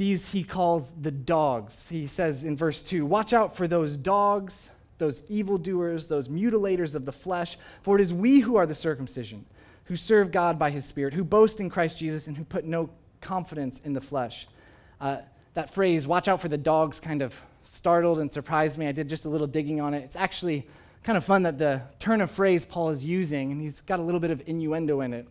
these 0.00 0.30
he 0.30 0.42
calls 0.42 0.94
the 1.02 1.10
dogs. 1.10 1.86
He 1.86 2.06
says 2.06 2.42
in 2.42 2.56
verse 2.56 2.82
2 2.82 3.04
Watch 3.04 3.34
out 3.34 3.54
for 3.54 3.68
those 3.68 3.98
dogs, 3.98 4.70
those 4.96 5.22
evildoers, 5.28 6.06
those 6.06 6.26
mutilators 6.26 6.94
of 6.94 7.04
the 7.04 7.12
flesh, 7.12 7.58
for 7.82 7.98
it 7.98 8.00
is 8.00 8.10
we 8.10 8.40
who 8.40 8.56
are 8.56 8.64
the 8.64 8.74
circumcision 8.74 9.44
who 9.84 9.96
serve 9.96 10.30
God 10.30 10.58
by 10.58 10.70
his 10.70 10.86
Spirit, 10.86 11.12
who 11.12 11.22
boast 11.22 11.60
in 11.60 11.68
Christ 11.68 11.98
Jesus, 11.98 12.28
and 12.28 12.36
who 12.38 12.44
put 12.44 12.64
no 12.64 12.88
confidence 13.20 13.82
in 13.84 13.92
the 13.92 14.00
flesh. 14.00 14.48
Uh, 15.02 15.18
that 15.52 15.74
phrase, 15.74 16.06
watch 16.06 16.28
out 16.28 16.40
for 16.40 16.48
the 16.48 16.56
dogs, 16.56 16.98
kind 16.98 17.20
of 17.20 17.38
startled 17.62 18.20
and 18.20 18.32
surprised 18.32 18.78
me. 18.78 18.86
I 18.86 18.92
did 18.92 19.06
just 19.06 19.26
a 19.26 19.28
little 19.28 19.46
digging 19.46 19.82
on 19.82 19.92
it. 19.92 20.02
It's 20.02 20.16
actually 20.16 20.66
kind 21.02 21.18
of 21.18 21.24
fun 21.24 21.42
that 21.42 21.58
the 21.58 21.82
turn 21.98 22.22
of 22.22 22.30
phrase 22.30 22.64
Paul 22.64 22.88
is 22.88 23.04
using, 23.04 23.52
and 23.52 23.60
he's 23.60 23.82
got 23.82 24.00
a 24.00 24.02
little 24.02 24.20
bit 24.20 24.30
of 24.30 24.42
innuendo 24.46 25.02
in 25.02 25.12
it, 25.12 25.28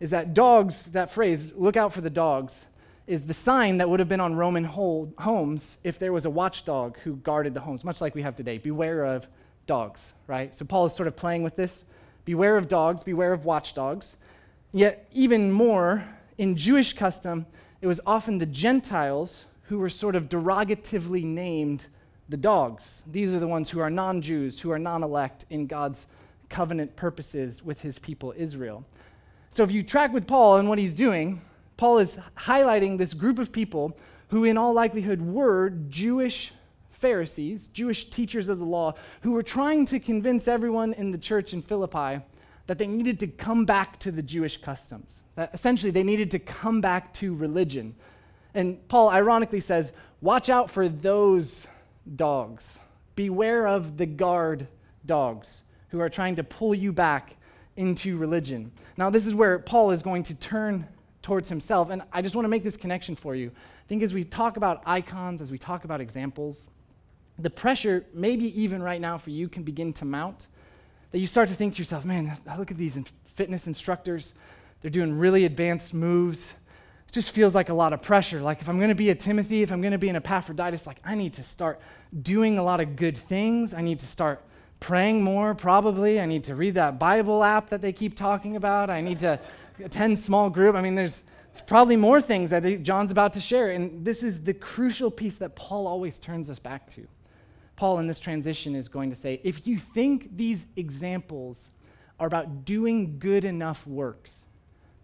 is 0.00 0.08
that 0.12 0.32
dogs, 0.32 0.84
that 0.92 1.10
phrase, 1.10 1.52
look 1.54 1.76
out 1.76 1.92
for 1.92 2.00
the 2.00 2.08
dogs, 2.08 2.64
is 3.08 3.22
the 3.22 3.34
sign 3.34 3.78
that 3.78 3.88
would 3.88 3.98
have 3.98 4.08
been 4.08 4.20
on 4.20 4.34
Roman 4.34 4.64
homes 4.64 5.78
if 5.82 5.98
there 5.98 6.12
was 6.12 6.26
a 6.26 6.30
watchdog 6.30 6.98
who 6.98 7.16
guarded 7.16 7.54
the 7.54 7.60
homes, 7.60 7.82
much 7.82 8.00
like 8.00 8.14
we 8.14 8.22
have 8.22 8.36
today. 8.36 8.58
Beware 8.58 9.04
of 9.04 9.26
dogs, 9.66 10.14
right? 10.26 10.54
So 10.54 10.64
Paul 10.64 10.84
is 10.84 10.92
sort 10.92 11.08
of 11.08 11.16
playing 11.16 11.42
with 11.42 11.56
this 11.56 11.84
Beware 12.28 12.58
of 12.58 12.68
dogs, 12.68 13.02
beware 13.02 13.32
of 13.32 13.46
watchdogs. 13.46 14.16
Yet, 14.70 15.08
even 15.14 15.50
more, 15.50 16.04
in 16.36 16.56
Jewish 16.56 16.92
custom, 16.92 17.46
it 17.80 17.86
was 17.86 18.02
often 18.04 18.36
the 18.36 18.44
Gentiles 18.44 19.46
who 19.62 19.78
were 19.78 19.88
sort 19.88 20.14
of 20.14 20.28
derogatively 20.28 21.24
named 21.24 21.86
the 22.28 22.36
dogs. 22.36 23.02
These 23.10 23.34
are 23.34 23.38
the 23.38 23.48
ones 23.48 23.70
who 23.70 23.80
are 23.80 23.88
non 23.88 24.20
Jews, 24.20 24.60
who 24.60 24.70
are 24.70 24.78
non 24.78 25.02
elect 25.02 25.46
in 25.48 25.66
God's 25.66 26.06
covenant 26.50 26.96
purposes 26.96 27.64
with 27.64 27.80
his 27.80 27.98
people 27.98 28.34
Israel. 28.36 28.84
So, 29.52 29.62
if 29.62 29.72
you 29.72 29.82
track 29.82 30.12
with 30.12 30.26
Paul 30.26 30.58
and 30.58 30.68
what 30.68 30.76
he's 30.76 30.92
doing, 30.92 31.40
Paul 31.78 31.98
is 31.98 32.18
highlighting 32.36 32.98
this 32.98 33.14
group 33.14 33.38
of 33.38 33.52
people 33.52 33.96
who, 34.28 34.44
in 34.44 34.58
all 34.58 34.74
likelihood, 34.74 35.22
were 35.22 35.70
Jewish 35.70 36.52
Pharisees, 36.90 37.68
Jewish 37.68 38.10
teachers 38.10 38.48
of 38.48 38.58
the 38.58 38.64
law, 38.64 38.94
who 39.22 39.32
were 39.32 39.44
trying 39.44 39.86
to 39.86 40.00
convince 40.00 40.48
everyone 40.48 40.92
in 40.92 41.12
the 41.12 41.18
church 41.18 41.52
in 41.54 41.62
Philippi 41.62 42.20
that 42.66 42.78
they 42.78 42.86
needed 42.88 43.20
to 43.20 43.28
come 43.28 43.64
back 43.64 43.98
to 44.00 44.10
the 44.10 44.22
Jewish 44.22 44.60
customs. 44.60 45.22
That 45.36 45.54
essentially, 45.54 45.92
they 45.92 46.02
needed 46.02 46.32
to 46.32 46.40
come 46.40 46.80
back 46.80 47.14
to 47.14 47.34
religion. 47.34 47.94
And 48.54 48.86
Paul 48.88 49.08
ironically 49.08 49.60
says, 49.60 49.92
Watch 50.20 50.48
out 50.48 50.68
for 50.68 50.88
those 50.88 51.68
dogs. 52.16 52.80
Beware 53.14 53.68
of 53.68 53.96
the 53.96 54.06
guard 54.06 54.66
dogs 55.06 55.62
who 55.90 56.00
are 56.00 56.10
trying 56.10 56.34
to 56.36 56.44
pull 56.44 56.74
you 56.74 56.92
back 56.92 57.36
into 57.76 58.18
religion. 58.18 58.72
Now, 58.96 59.10
this 59.10 59.26
is 59.26 59.34
where 59.34 59.60
Paul 59.60 59.92
is 59.92 60.02
going 60.02 60.24
to 60.24 60.34
turn 60.34 60.88
towards 61.28 61.48
himself. 61.48 61.90
And 61.90 62.02
I 62.10 62.22
just 62.22 62.34
want 62.34 62.46
to 62.46 62.48
make 62.48 62.64
this 62.64 62.76
connection 62.76 63.14
for 63.14 63.34
you. 63.34 63.52
I 63.54 63.86
think 63.86 64.02
as 64.02 64.14
we 64.14 64.24
talk 64.24 64.56
about 64.56 64.82
icons, 64.86 65.42
as 65.42 65.50
we 65.50 65.58
talk 65.58 65.84
about 65.84 66.00
examples, 66.00 66.68
the 67.38 67.50
pressure, 67.50 68.06
maybe 68.14 68.60
even 68.60 68.82
right 68.82 69.00
now 69.00 69.18
for 69.18 69.28
you, 69.28 69.46
can 69.48 69.62
begin 69.62 69.92
to 69.92 70.06
mount. 70.06 70.48
That 71.10 71.18
you 71.18 71.26
start 71.26 71.50
to 71.50 71.54
think 71.54 71.74
to 71.74 71.78
yourself, 71.78 72.04
man, 72.06 72.36
look 72.58 72.70
at 72.70 72.78
these 72.78 72.98
fitness 73.34 73.66
instructors. 73.66 74.32
They're 74.80 74.90
doing 74.90 75.18
really 75.18 75.44
advanced 75.44 75.92
moves. 75.92 76.54
It 77.06 77.12
just 77.12 77.30
feels 77.30 77.54
like 77.54 77.68
a 77.68 77.74
lot 77.74 77.92
of 77.92 78.00
pressure. 78.00 78.40
Like 78.40 78.62
if 78.62 78.68
I'm 78.68 78.78
going 78.78 78.88
to 78.88 78.94
be 78.94 79.10
a 79.10 79.14
Timothy, 79.14 79.62
if 79.62 79.70
I'm 79.70 79.82
going 79.82 79.92
to 79.92 79.98
be 79.98 80.08
an 80.08 80.16
Epaphroditus, 80.16 80.86
like 80.86 80.98
I 81.04 81.14
need 81.14 81.34
to 81.34 81.42
start 81.42 81.78
doing 82.22 82.58
a 82.58 82.62
lot 82.62 82.80
of 82.80 82.96
good 82.96 83.18
things. 83.18 83.74
I 83.74 83.82
need 83.82 83.98
to 83.98 84.06
start 84.06 84.42
praying 84.80 85.22
more, 85.22 85.54
probably. 85.54 86.20
I 86.20 86.26
need 86.26 86.44
to 86.44 86.54
read 86.54 86.74
that 86.74 86.98
Bible 86.98 87.42
app 87.42 87.70
that 87.70 87.82
they 87.82 87.92
keep 87.92 88.14
talking 88.16 88.56
about. 88.56 88.90
I 88.90 89.00
need 89.00 89.18
to 89.20 89.40
attend 89.82 90.18
small 90.18 90.50
group. 90.50 90.74
I 90.74 90.80
mean, 90.80 90.94
there's, 90.94 91.22
probably 91.66 91.96
more 91.96 92.20
things 92.20 92.50
that 92.50 92.82
John's 92.82 93.10
about 93.10 93.32
to 93.32 93.40
share. 93.40 93.70
And 93.70 94.04
this 94.04 94.22
is 94.22 94.44
the 94.44 94.54
crucial 94.54 95.10
piece 95.10 95.36
that 95.36 95.56
Paul 95.56 95.86
always 95.86 96.18
turns 96.18 96.50
us 96.50 96.58
back 96.58 96.88
to. 96.90 97.06
Paul 97.76 97.98
in 97.98 98.06
this 98.06 98.18
transition 98.18 98.74
is 98.74 98.88
going 98.88 99.10
to 99.10 99.16
say 99.16 99.40
if 99.44 99.66
you 99.66 99.78
think 99.78 100.36
these 100.36 100.66
examples 100.76 101.70
are 102.18 102.26
about 102.26 102.64
doing 102.64 103.18
good 103.18 103.44
enough 103.44 103.86
works 103.86 104.46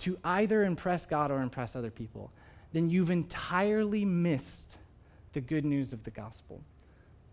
to 0.00 0.18
either 0.24 0.64
impress 0.64 1.06
God 1.06 1.30
or 1.30 1.40
impress 1.40 1.76
other 1.76 1.90
people, 1.90 2.32
then 2.72 2.90
you've 2.90 3.10
entirely 3.10 4.04
missed 4.04 4.78
the 5.32 5.40
good 5.40 5.64
news 5.64 5.92
of 5.92 6.02
the 6.02 6.10
gospel. 6.10 6.62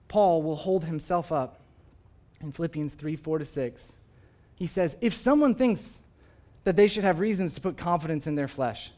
Paul 0.08 0.44
will 0.44 0.56
hold 0.56 0.86
himself 0.86 1.32
up 1.32 1.62
in 2.42 2.52
Philippians 2.52 2.94
3 2.94 3.16
4 3.16 3.40
to 3.40 3.46
6. 3.46 3.98
He 4.56 4.68
says, 4.68 4.98
If 5.02 5.14
someone 5.14 5.56
thinks 5.56 6.02
that 6.64 6.76
they 6.76 6.88
should 6.88 7.04
have 7.04 7.20
reasons 7.20 7.54
to 7.56 7.62
put 7.62 7.78
confidence 7.78 8.28
in 8.28 8.36
their 8.36 8.48
flesh, 8.48 8.92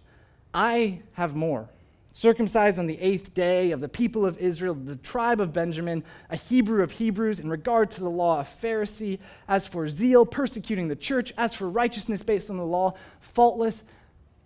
I 0.53 1.01
have 1.13 1.35
more 1.35 1.69
circumcised 2.13 2.77
on 2.77 2.85
the 2.85 2.99
eighth 3.01 3.33
day 3.33 3.71
of 3.71 3.81
the 3.81 3.89
people 3.89 4.23
of 4.25 4.37
Israel, 4.37 4.75
the 4.75 4.95
tribe 4.97 5.41
of 5.41 5.51
Benjamin, 5.51 6.03
a 6.29 6.35
Hebrew 6.35 6.83
of 6.83 6.91
Hebrews, 6.91 7.39
in 7.39 7.49
regard 7.49 7.89
to 7.91 8.01
the 8.01 8.09
law, 8.09 8.39
a 8.39 8.43
Pharisee, 8.43 9.17
as 9.47 9.67
for 9.67 9.87
zeal, 9.87 10.25
persecuting 10.25 10.87
the 10.87 10.95
church, 10.95 11.33
as 11.37 11.55
for 11.55 11.67
righteousness 11.67 12.21
based 12.21 12.51
on 12.51 12.57
the 12.57 12.65
law, 12.65 12.93
faultless. 13.19 13.83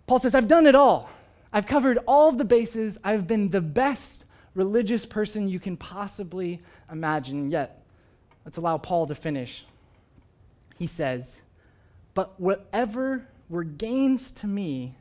Paul 0.06 0.18
says, 0.18 0.34
I've 0.34 0.48
done 0.48 0.66
it 0.66 0.74
all. 0.74 1.10
I've 1.52 1.66
covered 1.66 1.98
all 2.06 2.28
of 2.30 2.38
the 2.38 2.44
bases. 2.44 2.96
I've 3.04 3.26
been 3.26 3.50
the 3.50 3.60
best 3.60 4.24
religious 4.54 5.04
person 5.04 5.48
you 5.48 5.60
can 5.60 5.76
possibly 5.76 6.62
imagine. 6.90 7.50
Yet, 7.50 7.82
let's 8.48 8.56
allow 8.56 8.78
Paul 8.78 9.06
to 9.08 9.14
finish. 9.14 9.66
He 10.78 10.86
says, 10.86 11.42
But 12.14 12.40
whatever 12.40 13.26
were 13.50 13.62
gains 13.62 14.32
to 14.32 14.46
me, 14.46 14.96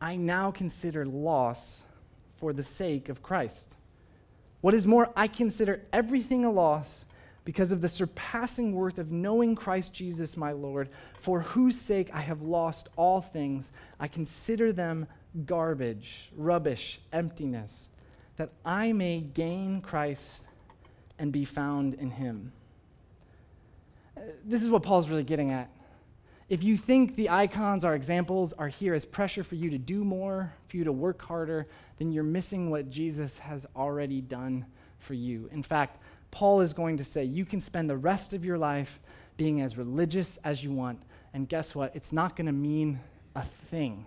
I 0.00 0.16
now 0.16 0.50
consider 0.50 1.06
loss 1.06 1.84
for 2.34 2.52
the 2.52 2.64
sake 2.64 3.08
of 3.08 3.22
Christ. 3.22 3.76
What 4.60 4.74
is 4.74 4.88
more, 4.88 5.12
I 5.14 5.28
consider 5.28 5.82
everything 5.92 6.44
a 6.44 6.50
loss 6.50 7.06
because 7.44 7.70
of 7.70 7.80
the 7.80 7.88
surpassing 7.88 8.74
worth 8.74 8.98
of 8.98 9.12
knowing 9.12 9.54
Christ 9.54 9.94
Jesus 9.94 10.36
my 10.36 10.50
Lord, 10.50 10.88
for 11.20 11.42
whose 11.42 11.80
sake 11.80 12.10
I 12.12 12.22
have 12.22 12.42
lost 12.42 12.88
all 12.96 13.20
things. 13.20 13.70
I 14.00 14.08
consider 14.08 14.72
them 14.72 15.06
garbage, 15.46 16.28
rubbish, 16.36 16.98
emptiness, 17.12 17.88
that 18.36 18.50
I 18.64 18.92
may 18.92 19.20
gain 19.20 19.80
Christ 19.80 20.42
and 21.20 21.30
be 21.30 21.44
found 21.44 21.94
in 21.94 22.10
him. 22.10 22.50
This 24.44 24.62
is 24.62 24.70
what 24.70 24.82
Paul's 24.82 25.08
really 25.08 25.24
getting 25.24 25.50
at. 25.50 25.70
If 26.48 26.62
you 26.62 26.76
think 26.76 27.16
the 27.16 27.30
icons, 27.30 27.84
our 27.84 27.94
examples, 27.94 28.52
are 28.52 28.68
here 28.68 28.94
as 28.94 29.04
pressure 29.04 29.42
for 29.42 29.54
you 29.54 29.70
to 29.70 29.78
do 29.78 30.04
more, 30.04 30.52
for 30.66 30.76
you 30.76 30.84
to 30.84 30.92
work 30.92 31.22
harder, 31.22 31.66
then 31.96 32.12
you're 32.12 32.22
missing 32.22 32.70
what 32.70 32.90
Jesus 32.90 33.38
has 33.38 33.66
already 33.74 34.20
done 34.20 34.66
for 34.98 35.14
you. 35.14 35.48
In 35.52 35.62
fact, 35.62 35.98
Paul 36.30 36.60
is 36.60 36.72
going 36.72 36.98
to 36.98 37.04
say 37.04 37.24
you 37.24 37.46
can 37.46 37.60
spend 37.60 37.88
the 37.88 37.96
rest 37.96 38.34
of 38.34 38.44
your 38.44 38.58
life 38.58 39.00
being 39.36 39.62
as 39.62 39.78
religious 39.78 40.38
as 40.44 40.62
you 40.62 40.70
want, 40.70 41.00
and 41.32 41.48
guess 41.48 41.74
what? 41.74 41.96
It's 41.96 42.12
not 42.12 42.36
going 42.36 42.46
to 42.46 42.52
mean 42.52 43.00
a 43.34 43.42
thing. 43.42 44.04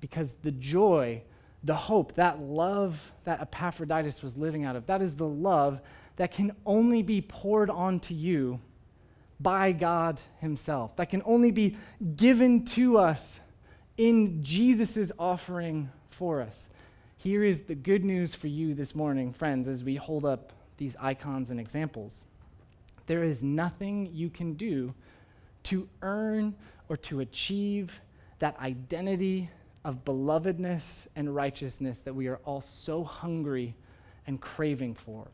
Because 0.00 0.34
the 0.42 0.52
joy, 0.52 1.22
the 1.64 1.74
hope, 1.74 2.14
that 2.14 2.40
love 2.40 3.12
that 3.24 3.40
Epaphroditus 3.40 4.22
was 4.22 4.36
living 4.36 4.64
out 4.64 4.76
of, 4.76 4.86
that 4.86 5.02
is 5.02 5.16
the 5.16 5.26
love 5.26 5.80
that 6.16 6.30
can 6.30 6.52
only 6.64 7.02
be 7.02 7.20
poured 7.20 7.68
onto 7.68 8.14
you 8.14 8.60
by 9.42 9.72
God 9.72 10.20
Himself, 10.40 10.96
that 10.96 11.10
can 11.10 11.22
only 11.24 11.50
be 11.50 11.76
given 12.16 12.64
to 12.66 12.98
us 12.98 13.40
in 13.96 14.42
Jesus' 14.42 15.12
offering 15.18 15.90
for 16.10 16.40
us. 16.40 16.68
Here 17.16 17.44
is 17.44 17.62
the 17.62 17.74
good 17.74 18.04
news 18.04 18.34
for 18.34 18.48
you 18.48 18.74
this 18.74 18.94
morning, 18.94 19.32
friends, 19.32 19.68
as 19.68 19.84
we 19.84 19.96
hold 19.96 20.24
up 20.24 20.52
these 20.76 20.96
icons 21.00 21.50
and 21.50 21.60
examples. 21.60 22.24
There 23.06 23.22
is 23.22 23.44
nothing 23.44 24.08
you 24.12 24.30
can 24.30 24.54
do 24.54 24.94
to 25.64 25.88
earn 26.02 26.54
or 26.88 26.96
to 26.96 27.20
achieve 27.20 28.00
that 28.38 28.58
identity 28.58 29.48
of 29.84 30.04
belovedness 30.04 31.06
and 31.16 31.34
righteousness 31.34 32.00
that 32.00 32.14
we 32.14 32.26
are 32.28 32.40
all 32.44 32.60
so 32.60 33.04
hungry 33.04 33.74
and 34.26 34.40
craving 34.40 34.94
for. 34.94 35.28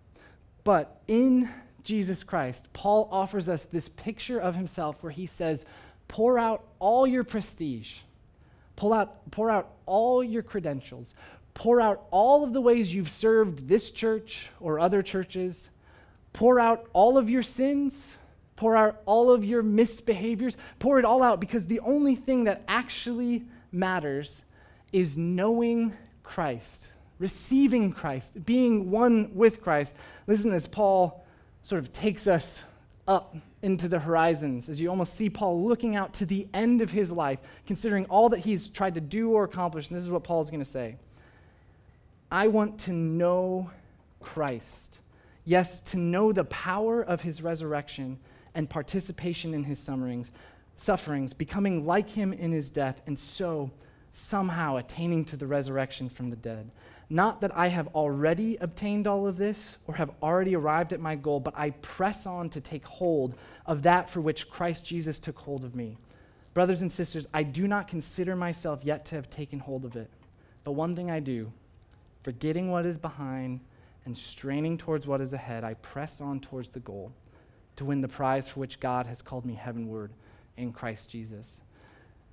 But 0.65 1.01
in 1.09 1.49
Jesus 1.85 2.25
Christ, 2.25 2.69
Paul 2.73 3.09
offers 3.11 3.49
us 3.49 3.65
this 3.65 3.89
picture 3.89 4.39
of 4.39 4.55
himself 4.55 5.03
where 5.03 5.13
he 5.13 5.27
says, 5.27 5.65
Pour 6.07 6.39
out 6.39 6.65
all 6.79 7.07
your 7.07 7.25
prestige, 7.25 7.99
pull 8.77 8.93
out, 8.93 9.31
pour 9.31 9.51
out 9.51 9.71
all 9.87 10.23
your 10.23 10.43
credentials, 10.43 11.15
pour 11.55 11.81
out 11.81 12.05
all 12.11 12.45
of 12.45 12.53
the 12.53 12.61
ways 12.61 12.95
you've 12.95 13.09
served 13.09 13.69
this 13.69 13.91
church 13.91 14.49
or 14.61 14.79
other 14.79 15.03
churches, 15.03 15.71
pour 16.33 16.61
out 16.61 16.87
all 16.93 17.19
of 17.19 17.29
your 17.29 17.43
sins, 17.43 18.17
pour 18.55 18.77
out 18.77 19.01
all 19.07 19.31
of 19.31 19.45
your 19.45 19.63
misbehaviors, 19.63 20.57
pour 20.79 20.99
it 20.99 21.05
all 21.05 21.23
out 21.23 21.41
because 21.41 21.67
the 21.67 21.81
only 21.81 22.15
thing 22.15 22.45
that 22.45 22.63
actually 22.69 23.45
matters 23.73 24.43
is 24.93 25.17
knowing 25.17 25.93
Christ, 26.23 26.91
receiving 27.19 27.93
Christ, 27.93 28.45
being 28.45 28.91
one 28.91 29.31
with 29.35 29.63
Christ. 29.63 29.95
Listen 30.27 30.53
as 30.53 30.67
Paul 30.67 31.25
sort 31.69 31.83
of 31.83 31.93
takes 31.93 32.27
us 32.27 32.65
up 33.07 33.37
into 33.61 33.89
the 33.89 33.99
horizons, 33.99 34.71
as 34.71 34.81
you 34.81 34.89
almost 34.89 35.13
see 35.13 35.29
Paul 35.29 35.63
looking 35.63 35.97
out 35.97 36.15
to 36.15 36.25
the 36.25 36.49
end 36.55 36.81
of 36.81 36.91
his 36.91 37.13
life, 37.13 37.41
considering 37.67 38.07
all 38.07 38.31
that 38.31 38.39
he's 38.39 38.69
tried 38.69 38.95
to 38.95 39.03
do 39.03 39.33
or 39.33 39.45
accomplish. 39.45 39.91
And 39.91 39.97
this 39.99 40.03
is 40.03 40.11
what 40.11 40.25
Paul's 40.25 40.49
going 40.49 40.65
to 40.65 40.71
say 40.71 40.97
I 42.33 42.49
want 42.49 42.79
to 42.81 42.93
know 42.95 43.71
Christ. 44.19 45.01
Yes, 45.45 45.83
to 45.83 45.99
know 45.99 46.33
the 46.33 46.45
power 46.45 47.03
of 47.03 47.21
his 47.21 47.43
resurrection 47.43 48.19
and 48.55 48.71
participation 48.71 49.53
in 49.53 49.63
his 49.63 49.79
sufferings, 49.79 50.31
sufferings, 50.77 51.35
becoming 51.35 51.85
like 51.85 52.09
him 52.09 52.33
in 52.33 52.51
his 52.51 52.71
death, 52.71 53.03
and 53.07 53.19
so 53.19 53.71
somehow 54.13 54.77
attaining 54.77 55.23
to 55.27 55.37
the 55.37 55.47
resurrection 55.47 56.09
from 56.09 56.31
the 56.31 56.37
dead. 56.37 56.71
Not 57.11 57.41
that 57.41 57.57
I 57.57 57.69
have 57.69 57.89
already 57.89 58.57
obtained 58.61 59.07
all 59.07 59.27
of 59.27 59.39
this 59.39 59.79
or 59.87 59.95
have 59.95 60.11
already 60.23 60.55
arrived 60.55 60.93
at 60.93 61.01
my 61.01 61.17
goal, 61.17 61.41
but 61.41 61.55
I 61.57 61.71
press 61.71 62.27
on 62.27 62.51
to 62.51 62.61
take 62.61 62.85
hold 62.85 63.35
of 63.65 63.83
that 63.83 64.11
for 64.11 64.21
which 64.21 64.51
Christ 64.51 64.85
Jesus 64.85 65.19
took 65.19 65.39
hold 65.39 65.65
of 65.65 65.75
me. 65.75 65.97
Brothers 66.53 66.83
and 66.83 66.93
sisters, 66.93 67.27
I 67.33 67.45
do 67.45 67.67
not 67.67 67.89
consider 67.89 68.37
myself 68.37 68.81
yet 68.83 69.07
to 69.07 69.15
have 69.15 69.31
taken 69.31 69.59
hold 69.59 69.85
of 69.85 69.97
it. 69.97 70.11
But 70.65 70.73
one 70.73 70.95
thing 70.95 71.11
I 71.11 71.21
do, 71.21 71.51
forgetting 72.23 72.71
what 72.71 72.85
is 72.85 72.99
behind 72.99 73.61
and 74.05 74.17
straining 74.17 74.77
towards 74.77 75.07
what 75.07 75.23
is 75.23 75.33
ahead, 75.33 75.65
I 75.65 75.75
press 75.75 76.21
on 76.21 76.41
towards 76.41 76.69
the 76.69 76.81
goal 76.81 77.13
to 77.77 77.85
win 77.85 78.01
the 78.03 78.09
prize 78.09 78.49
for 78.49 78.61
which 78.61 78.81
God 78.81 79.07
has 79.07 79.23
called 79.23 79.47
me 79.47 79.55
heavenward 79.55 80.13
in 80.57 80.73
Christ 80.73 81.09
Jesus. 81.09 81.63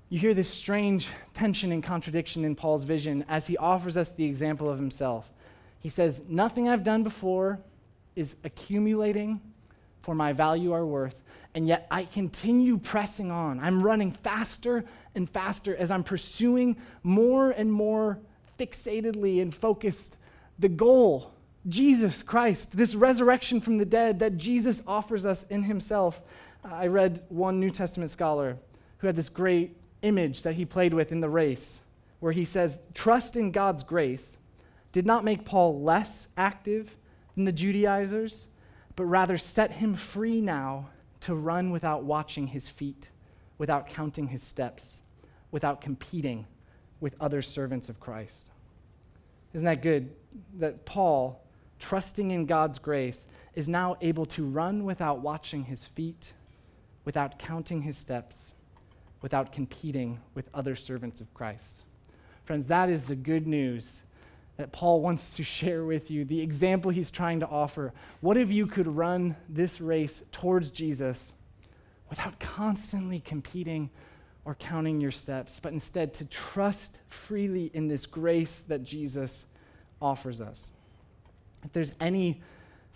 You 0.10 0.20
hear 0.20 0.34
this 0.36 0.50
strange 0.50 1.10
tension 1.34 1.72
and 1.72 1.84
contradiction 1.84 2.46
in 2.46 2.56
Paul's 2.56 2.84
vision 2.84 3.26
as 3.28 3.48
he 3.48 3.58
offers 3.58 3.98
us 3.98 4.12
the 4.12 4.24
example 4.24 4.70
of 4.70 4.78
himself. 4.78 5.32
He 5.80 5.90
says, 5.90 6.24
Nothing 6.28 6.70
I've 6.70 6.84
done 6.84 7.04
before 7.04 7.60
is 8.16 8.36
accumulating 8.44 9.42
for 10.02 10.14
my 10.14 10.32
value 10.32 10.72
or 10.74 10.86
worth, 10.86 11.16
and 11.56 11.68
yet 11.68 11.88
I 11.90 12.06
continue 12.06 12.78
pressing 12.78 13.32
on. 13.32 13.60
I'm 13.60 13.82
running 13.82 14.12
faster 14.12 14.86
and 15.16 15.28
faster 15.28 15.76
as 15.76 15.90
I'm 15.90 16.04
pursuing 16.04 16.78
more 17.02 17.50
and 17.52 17.72
more 17.72 18.20
fixatedly 18.60 19.42
and 19.42 19.54
focused 19.54 20.18
the 20.60 20.70
goal 20.70 21.34
Jesus 21.68 22.22
Christ, 22.22 22.78
this 22.78 22.94
resurrection 22.94 23.60
from 23.60 23.80
the 23.80 23.86
dead 23.86 24.20
that 24.20 24.38
Jesus 24.38 24.84
offers 24.86 25.26
us 25.26 25.44
in 25.50 25.64
himself. 25.64 26.22
Uh, 26.64 26.76
I 26.76 26.88
read 26.88 27.24
one 27.30 27.60
New 27.60 27.72
Testament 27.72 28.12
scholar 28.12 28.58
who 29.00 29.08
had 29.08 29.16
this 29.16 29.30
great 29.30 29.76
image 30.06 30.44
that 30.44 30.56
he 30.56 30.66
played 30.66 30.94
with 30.94 31.12
in 31.12 31.20
the 31.20 31.30
race, 31.30 31.82
where 32.20 32.32
he 32.32 32.46
says, 32.46 32.80
Trust 32.94 33.36
in 33.36 33.52
God's 33.52 33.84
grace 33.84 34.38
did 34.92 35.06
not 35.06 35.24
make 35.24 35.44
Paul 35.44 35.82
less 35.82 36.28
active 36.38 36.96
than 37.36 37.46
the 37.46 37.52
Judaizers, 37.52 38.48
but 38.96 39.06
rather 39.06 39.38
set 39.38 39.72
him 39.72 39.96
free 39.96 40.40
now 40.40 40.90
to 41.22 41.36
run 41.36 41.72
without 41.72 42.04
watching 42.04 42.48
his 42.48 42.70
feet, 42.70 43.12
without 43.58 43.88
counting 43.88 44.28
his 44.28 44.42
steps, 44.42 45.04
without 45.52 45.82
competing 45.82 46.46
with 47.00 47.16
other 47.20 47.42
servants 47.42 47.90
of 47.90 48.00
Christ. 48.00 48.52
Isn't 49.54 49.66
that 49.66 49.82
good? 49.82 50.10
That 50.60 50.86
Paul, 50.86 51.44
trusting 51.80 52.32
in 52.32 52.46
God's 52.46 52.80
grace, 52.80 53.28
is 53.54 53.70
now 53.70 53.96
able 54.02 54.26
to 54.28 54.46
run 54.46 54.86
without 54.86 55.20
watching 55.20 55.66
his 55.66 55.86
feet, 55.86 56.34
without 57.06 57.38
counting 57.38 57.82
his 57.82 57.98
steps, 57.98 58.55
without 59.22 59.52
competing 59.52 60.20
with 60.34 60.50
other 60.54 60.76
servants 60.76 61.22
of 61.22 61.34
Christ. 61.34 61.84
Friends, 62.44 62.68
that 62.68 62.90
is 62.90 63.04
the 63.04 63.16
good 63.16 63.48
news 63.48 64.04
that 64.58 64.72
Paul 64.72 65.02
wants 65.02 65.36
to 65.38 65.44
share 65.58 65.84
with 65.84 66.12
you, 66.12 66.26
the 66.26 66.42
example 66.42 66.92
he's 66.92 67.12
trying 67.12 67.40
to 67.40 67.48
offer. 67.48 67.94
What 68.22 68.38
if 68.38 68.52
you 68.52 68.68
could 68.68 68.88
run 68.88 69.36
this 69.50 69.82
race 69.82 70.24
towards 70.32 70.72
Jesus 70.72 71.34
without 72.10 72.40
constantly 72.40 73.20
competing 73.20 73.90
or 74.46 74.56
counting 74.56 75.02
your 75.02 75.12
steps, 75.12 75.60
but 75.60 75.74
instead 75.74 76.14
to 76.14 76.26
trust 76.26 77.00
freely 77.10 77.72
in 77.74 77.88
this 77.88 78.06
grace 78.06 78.62
that 78.64 78.84
Jesus 78.84 79.46
offers 80.02 80.40
us? 80.40 80.72
If 81.64 81.74
there's 81.74 81.94
any 82.00 82.42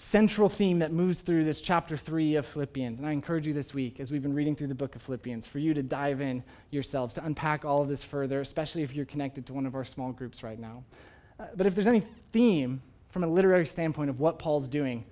central 0.01 0.47
theme 0.47 0.79
that 0.79 0.93
moves 0.93 1.19
through 1.19 1.43
this 1.43 1.59
chapter 1.59 1.97
3 1.97 2.35
of 2.35 2.45
Philippians. 2.45 2.99
And 2.99 3.07
I 3.07 3.11
encourage 3.11 3.45
you 3.45 3.53
this 3.53 3.73
week, 3.73 3.99
as 3.99 4.13
we've 4.13 4.23
been 4.23 4.33
reading 4.33 4.55
through 4.55 4.67
the 4.67 4.75
book 4.75 4.95
of 4.95 5.01
Philippians, 5.01 5.45
for 5.45 5.59
you 5.59 5.73
to 5.73 5.83
dive 5.83 6.21
in 6.21 6.41
yourselves, 6.71 7.15
to 7.15 7.25
unpack 7.25 7.65
all 7.65 7.81
of 7.81 7.89
this 7.89 8.01
further, 8.01 8.39
especially 8.39 8.81
if 8.81 8.95
you're 8.95 9.05
connected 9.05 9.45
to 9.47 9.53
one 9.53 9.65
of 9.65 9.75
our 9.75 9.83
small 9.83 10.13
groups 10.13 10.41
right 10.41 10.57
now. 10.57 10.85
Uh, 11.37 11.47
but 11.53 11.67
if 11.67 11.75
there's 11.75 11.85
any 11.85 12.05
theme 12.31 12.81
from 13.09 13.25
a 13.25 13.27
literary 13.27 13.65
standpoint 13.65 14.09
of 14.09 14.21
what 14.21 14.39
Paul's 14.39 14.69
doing, 14.69 15.03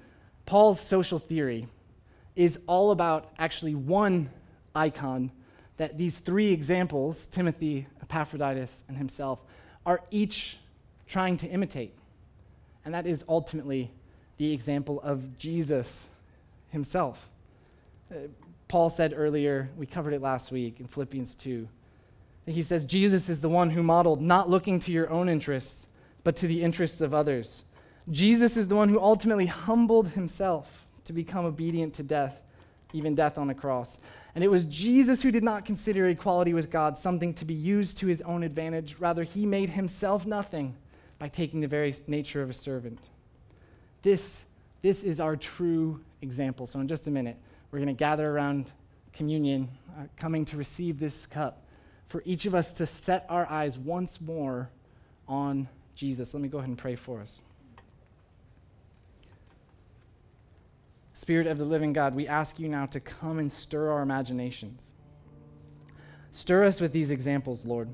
Paul's 0.46 0.80
social 0.80 1.20
theory 1.20 1.68
is 2.38 2.58
all 2.66 2.92
about 2.92 3.34
actually 3.38 3.76
one 3.76 4.30
icon 4.74 5.34
that 5.76 5.98
these 5.98 6.18
three 6.18 6.54
examples, 6.54 7.28
Timothy, 7.28 7.88
Epaphroditus, 8.02 8.86
and 8.88 8.96
himself, 8.96 9.42
are 9.86 10.00
each 10.12 10.60
trying 11.08 11.36
to 11.36 11.48
imitate. 11.50 11.94
And 12.86 12.94
that 12.94 13.06
is 13.06 13.26
ultimately 13.28 13.92
the 14.38 14.54
example 14.54 15.02
of 15.02 15.38
Jesus 15.38 16.10
himself. 16.70 17.30
Uh, 18.12 18.28
Paul 18.68 18.90
said 18.90 19.14
earlier, 19.16 19.70
we 19.78 19.86
covered 19.86 20.14
it 20.14 20.22
last 20.22 20.52
week 20.52 20.80
in 20.80 20.88
Philippians 20.88 21.36
2, 21.36 21.68
that 22.46 22.52
he 22.52 22.64
says, 22.64 22.84
Jesus 22.84 23.30
is 23.30 23.40
the 23.40 23.50
one 23.50 23.70
who 23.70 23.82
modeled 23.82 24.22
not 24.22 24.50
looking 24.50 24.80
to 24.82 24.92
your 24.92 25.10
own 25.10 25.30
interests, 25.30 25.88
but 26.24 26.36
to 26.38 26.48
the 26.48 26.62
interests 26.62 27.02
of 27.02 27.14
others. 27.14 27.64
Jesus 28.10 28.58
is 28.58 28.68
the 28.68 28.76
one 28.76 28.90
who 28.90 29.00
ultimately 29.00 29.46
humbled 29.46 30.10
himself 30.10 30.86
to 31.06 31.14
become 31.14 31.46
obedient 31.46 31.94
to 31.96 32.04
death, 32.04 32.42
even 32.94 33.16
death 33.16 33.38
on 33.38 33.50
a 33.50 33.56
cross. 33.56 34.00
And 34.36 34.44
it 34.44 34.50
was 34.50 34.66
Jesus 34.66 35.22
who 35.22 35.32
did 35.32 35.44
not 35.44 35.66
consider 35.66 36.08
equality 36.08 36.54
with 36.54 36.70
God 36.70 36.98
something 36.98 37.34
to 37.36 37.46
be 37.46 37.54
used 37.54 37.98
to 37.98 38.08
his 38.08 38.22
own 38.22 38.44
advantage. 38.44 38.98
Rather, 39.00 39.24
he 39.24 39.46
made 39.46 39.70
himself 39.70 40.26
nothing 40.26 40.76
by 41.18 41.28
taking 41.28 41.62
the 41.62 41.68
very 41.68 41.96
nature 42.08 42.42
of 42.42 42.50
a 42.50 42.54
servant. 42.54 43.00
This, 44.08 44.46
this 44.82 45.04
is 45.04 45.20
our 45.20 45.36
true 45.36 46.00
example. 46.22 46.66
So, 46.66 46.80
in 46.80 46.88
just 46.88 47.10
a 47.10 47.12
minute, 47.12 47.36
we're 47.70 47.80
going 47.80 47.88
to 47.88 47.94
gather 47.94 48.32
around 48.32 48.72
communion, 49.12 49.68
uh, 50.00 50.04
coming 50.16 50.46
to 50.46 50.56
receive 50.56 50.98
this 50.98 51.26
cup, 51.26 51.66
for 52.06 52.24
each 52.24 52.46
of 52.46 52.56
us 52.56 52.74
to 52.76 52.88
set 52.88 53.26
our 53.28 53.46
eyes 53.52 53.78
once 53.78 54.22
more 54.22 54.70
on 55.28 55.68
Jesus. 55.94 56.34
Let 56.34 56.40
me 56.40 56.48
go 56.48 56.60
ahead 56.60 56.70
and 56.70 56.78
pray 56.78 56.96
for 56.96 57.20
us. 57.20 57.42
Spirit 61.14 61.46
of 61.46 61.58
the 61.58 61.66
living 61.66 61.92
God, 61.92 62.16
we 62.16 62.30
ask 62.30 62.62
you 62.62 62.70
now 62.70 62.86
to 62.86 63.02
come 63.02 63.40
and 63.40 63.52
stir 63.52 63.92
our 63.92 64.04
imaginations. 64.04 64.94
Stir 66.32 66.64
us 66.64 66.80
with 66.80 66.94
these 66.94 67.12
examples, 67.12 67.66
Lord. 67.66 67.90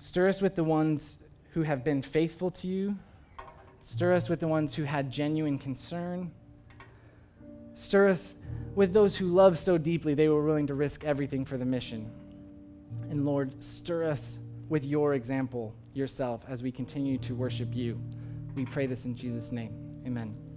Stir 0.00 0.28
us 0.28 0.42
with 0.42 0.54
the 0.54 0.64
ones 0.64 1.18
who 1.52 1.62
have 1.62 1.82
been 1.82 2.02
faithful 2.02 2.50
to 2.50 2.66
you 2.66 2.98
Stir 3.80 4.14
us 4.14 4.28
with 4.28 4.40
the 4.40 4.48
ones 4.48 4.74
who 4.74 4.84
had 4.84 5.10
genuine 5.10 5.58
concern. 5.58 6.30
Stir 7.74 8.08
us 8.08 8.34
with 8.74 8.92
those 8.92 9.16
who 9.16 9.26
love 9.26 9.58
so 9.58 9.78
deeply 9.78 10.14
they 10.14 10.28
were 10.28 10.44
willing 10.44 10.66
to 10.66 10.74
risk 10.74 11.04
everything 11.04 11.44
for 11.44 11.56
the 11.56 11.64
mission. 11.64 12.10
And 13.10 13.24
Lord, 13.24 13.62
stir 13.62 14.04
us 14.04 14.38
with 14.68 14.84
your 14.84 15.14
example 15.14 15.74
yourself 15.94 16.42
as 16.48 16.62
we 16.62 16.72
continue 16.72 17.18
to 17.18 17.34
worship 17.34 17.74
you. 17.74 18.00
We 18.54 18.64
pray 18.64 18.86
this 18.86 19.04
in 19.04 19.14
Jesus' 19.14 19.52
name. 19.52 19.72
Amen. 20.06 20.47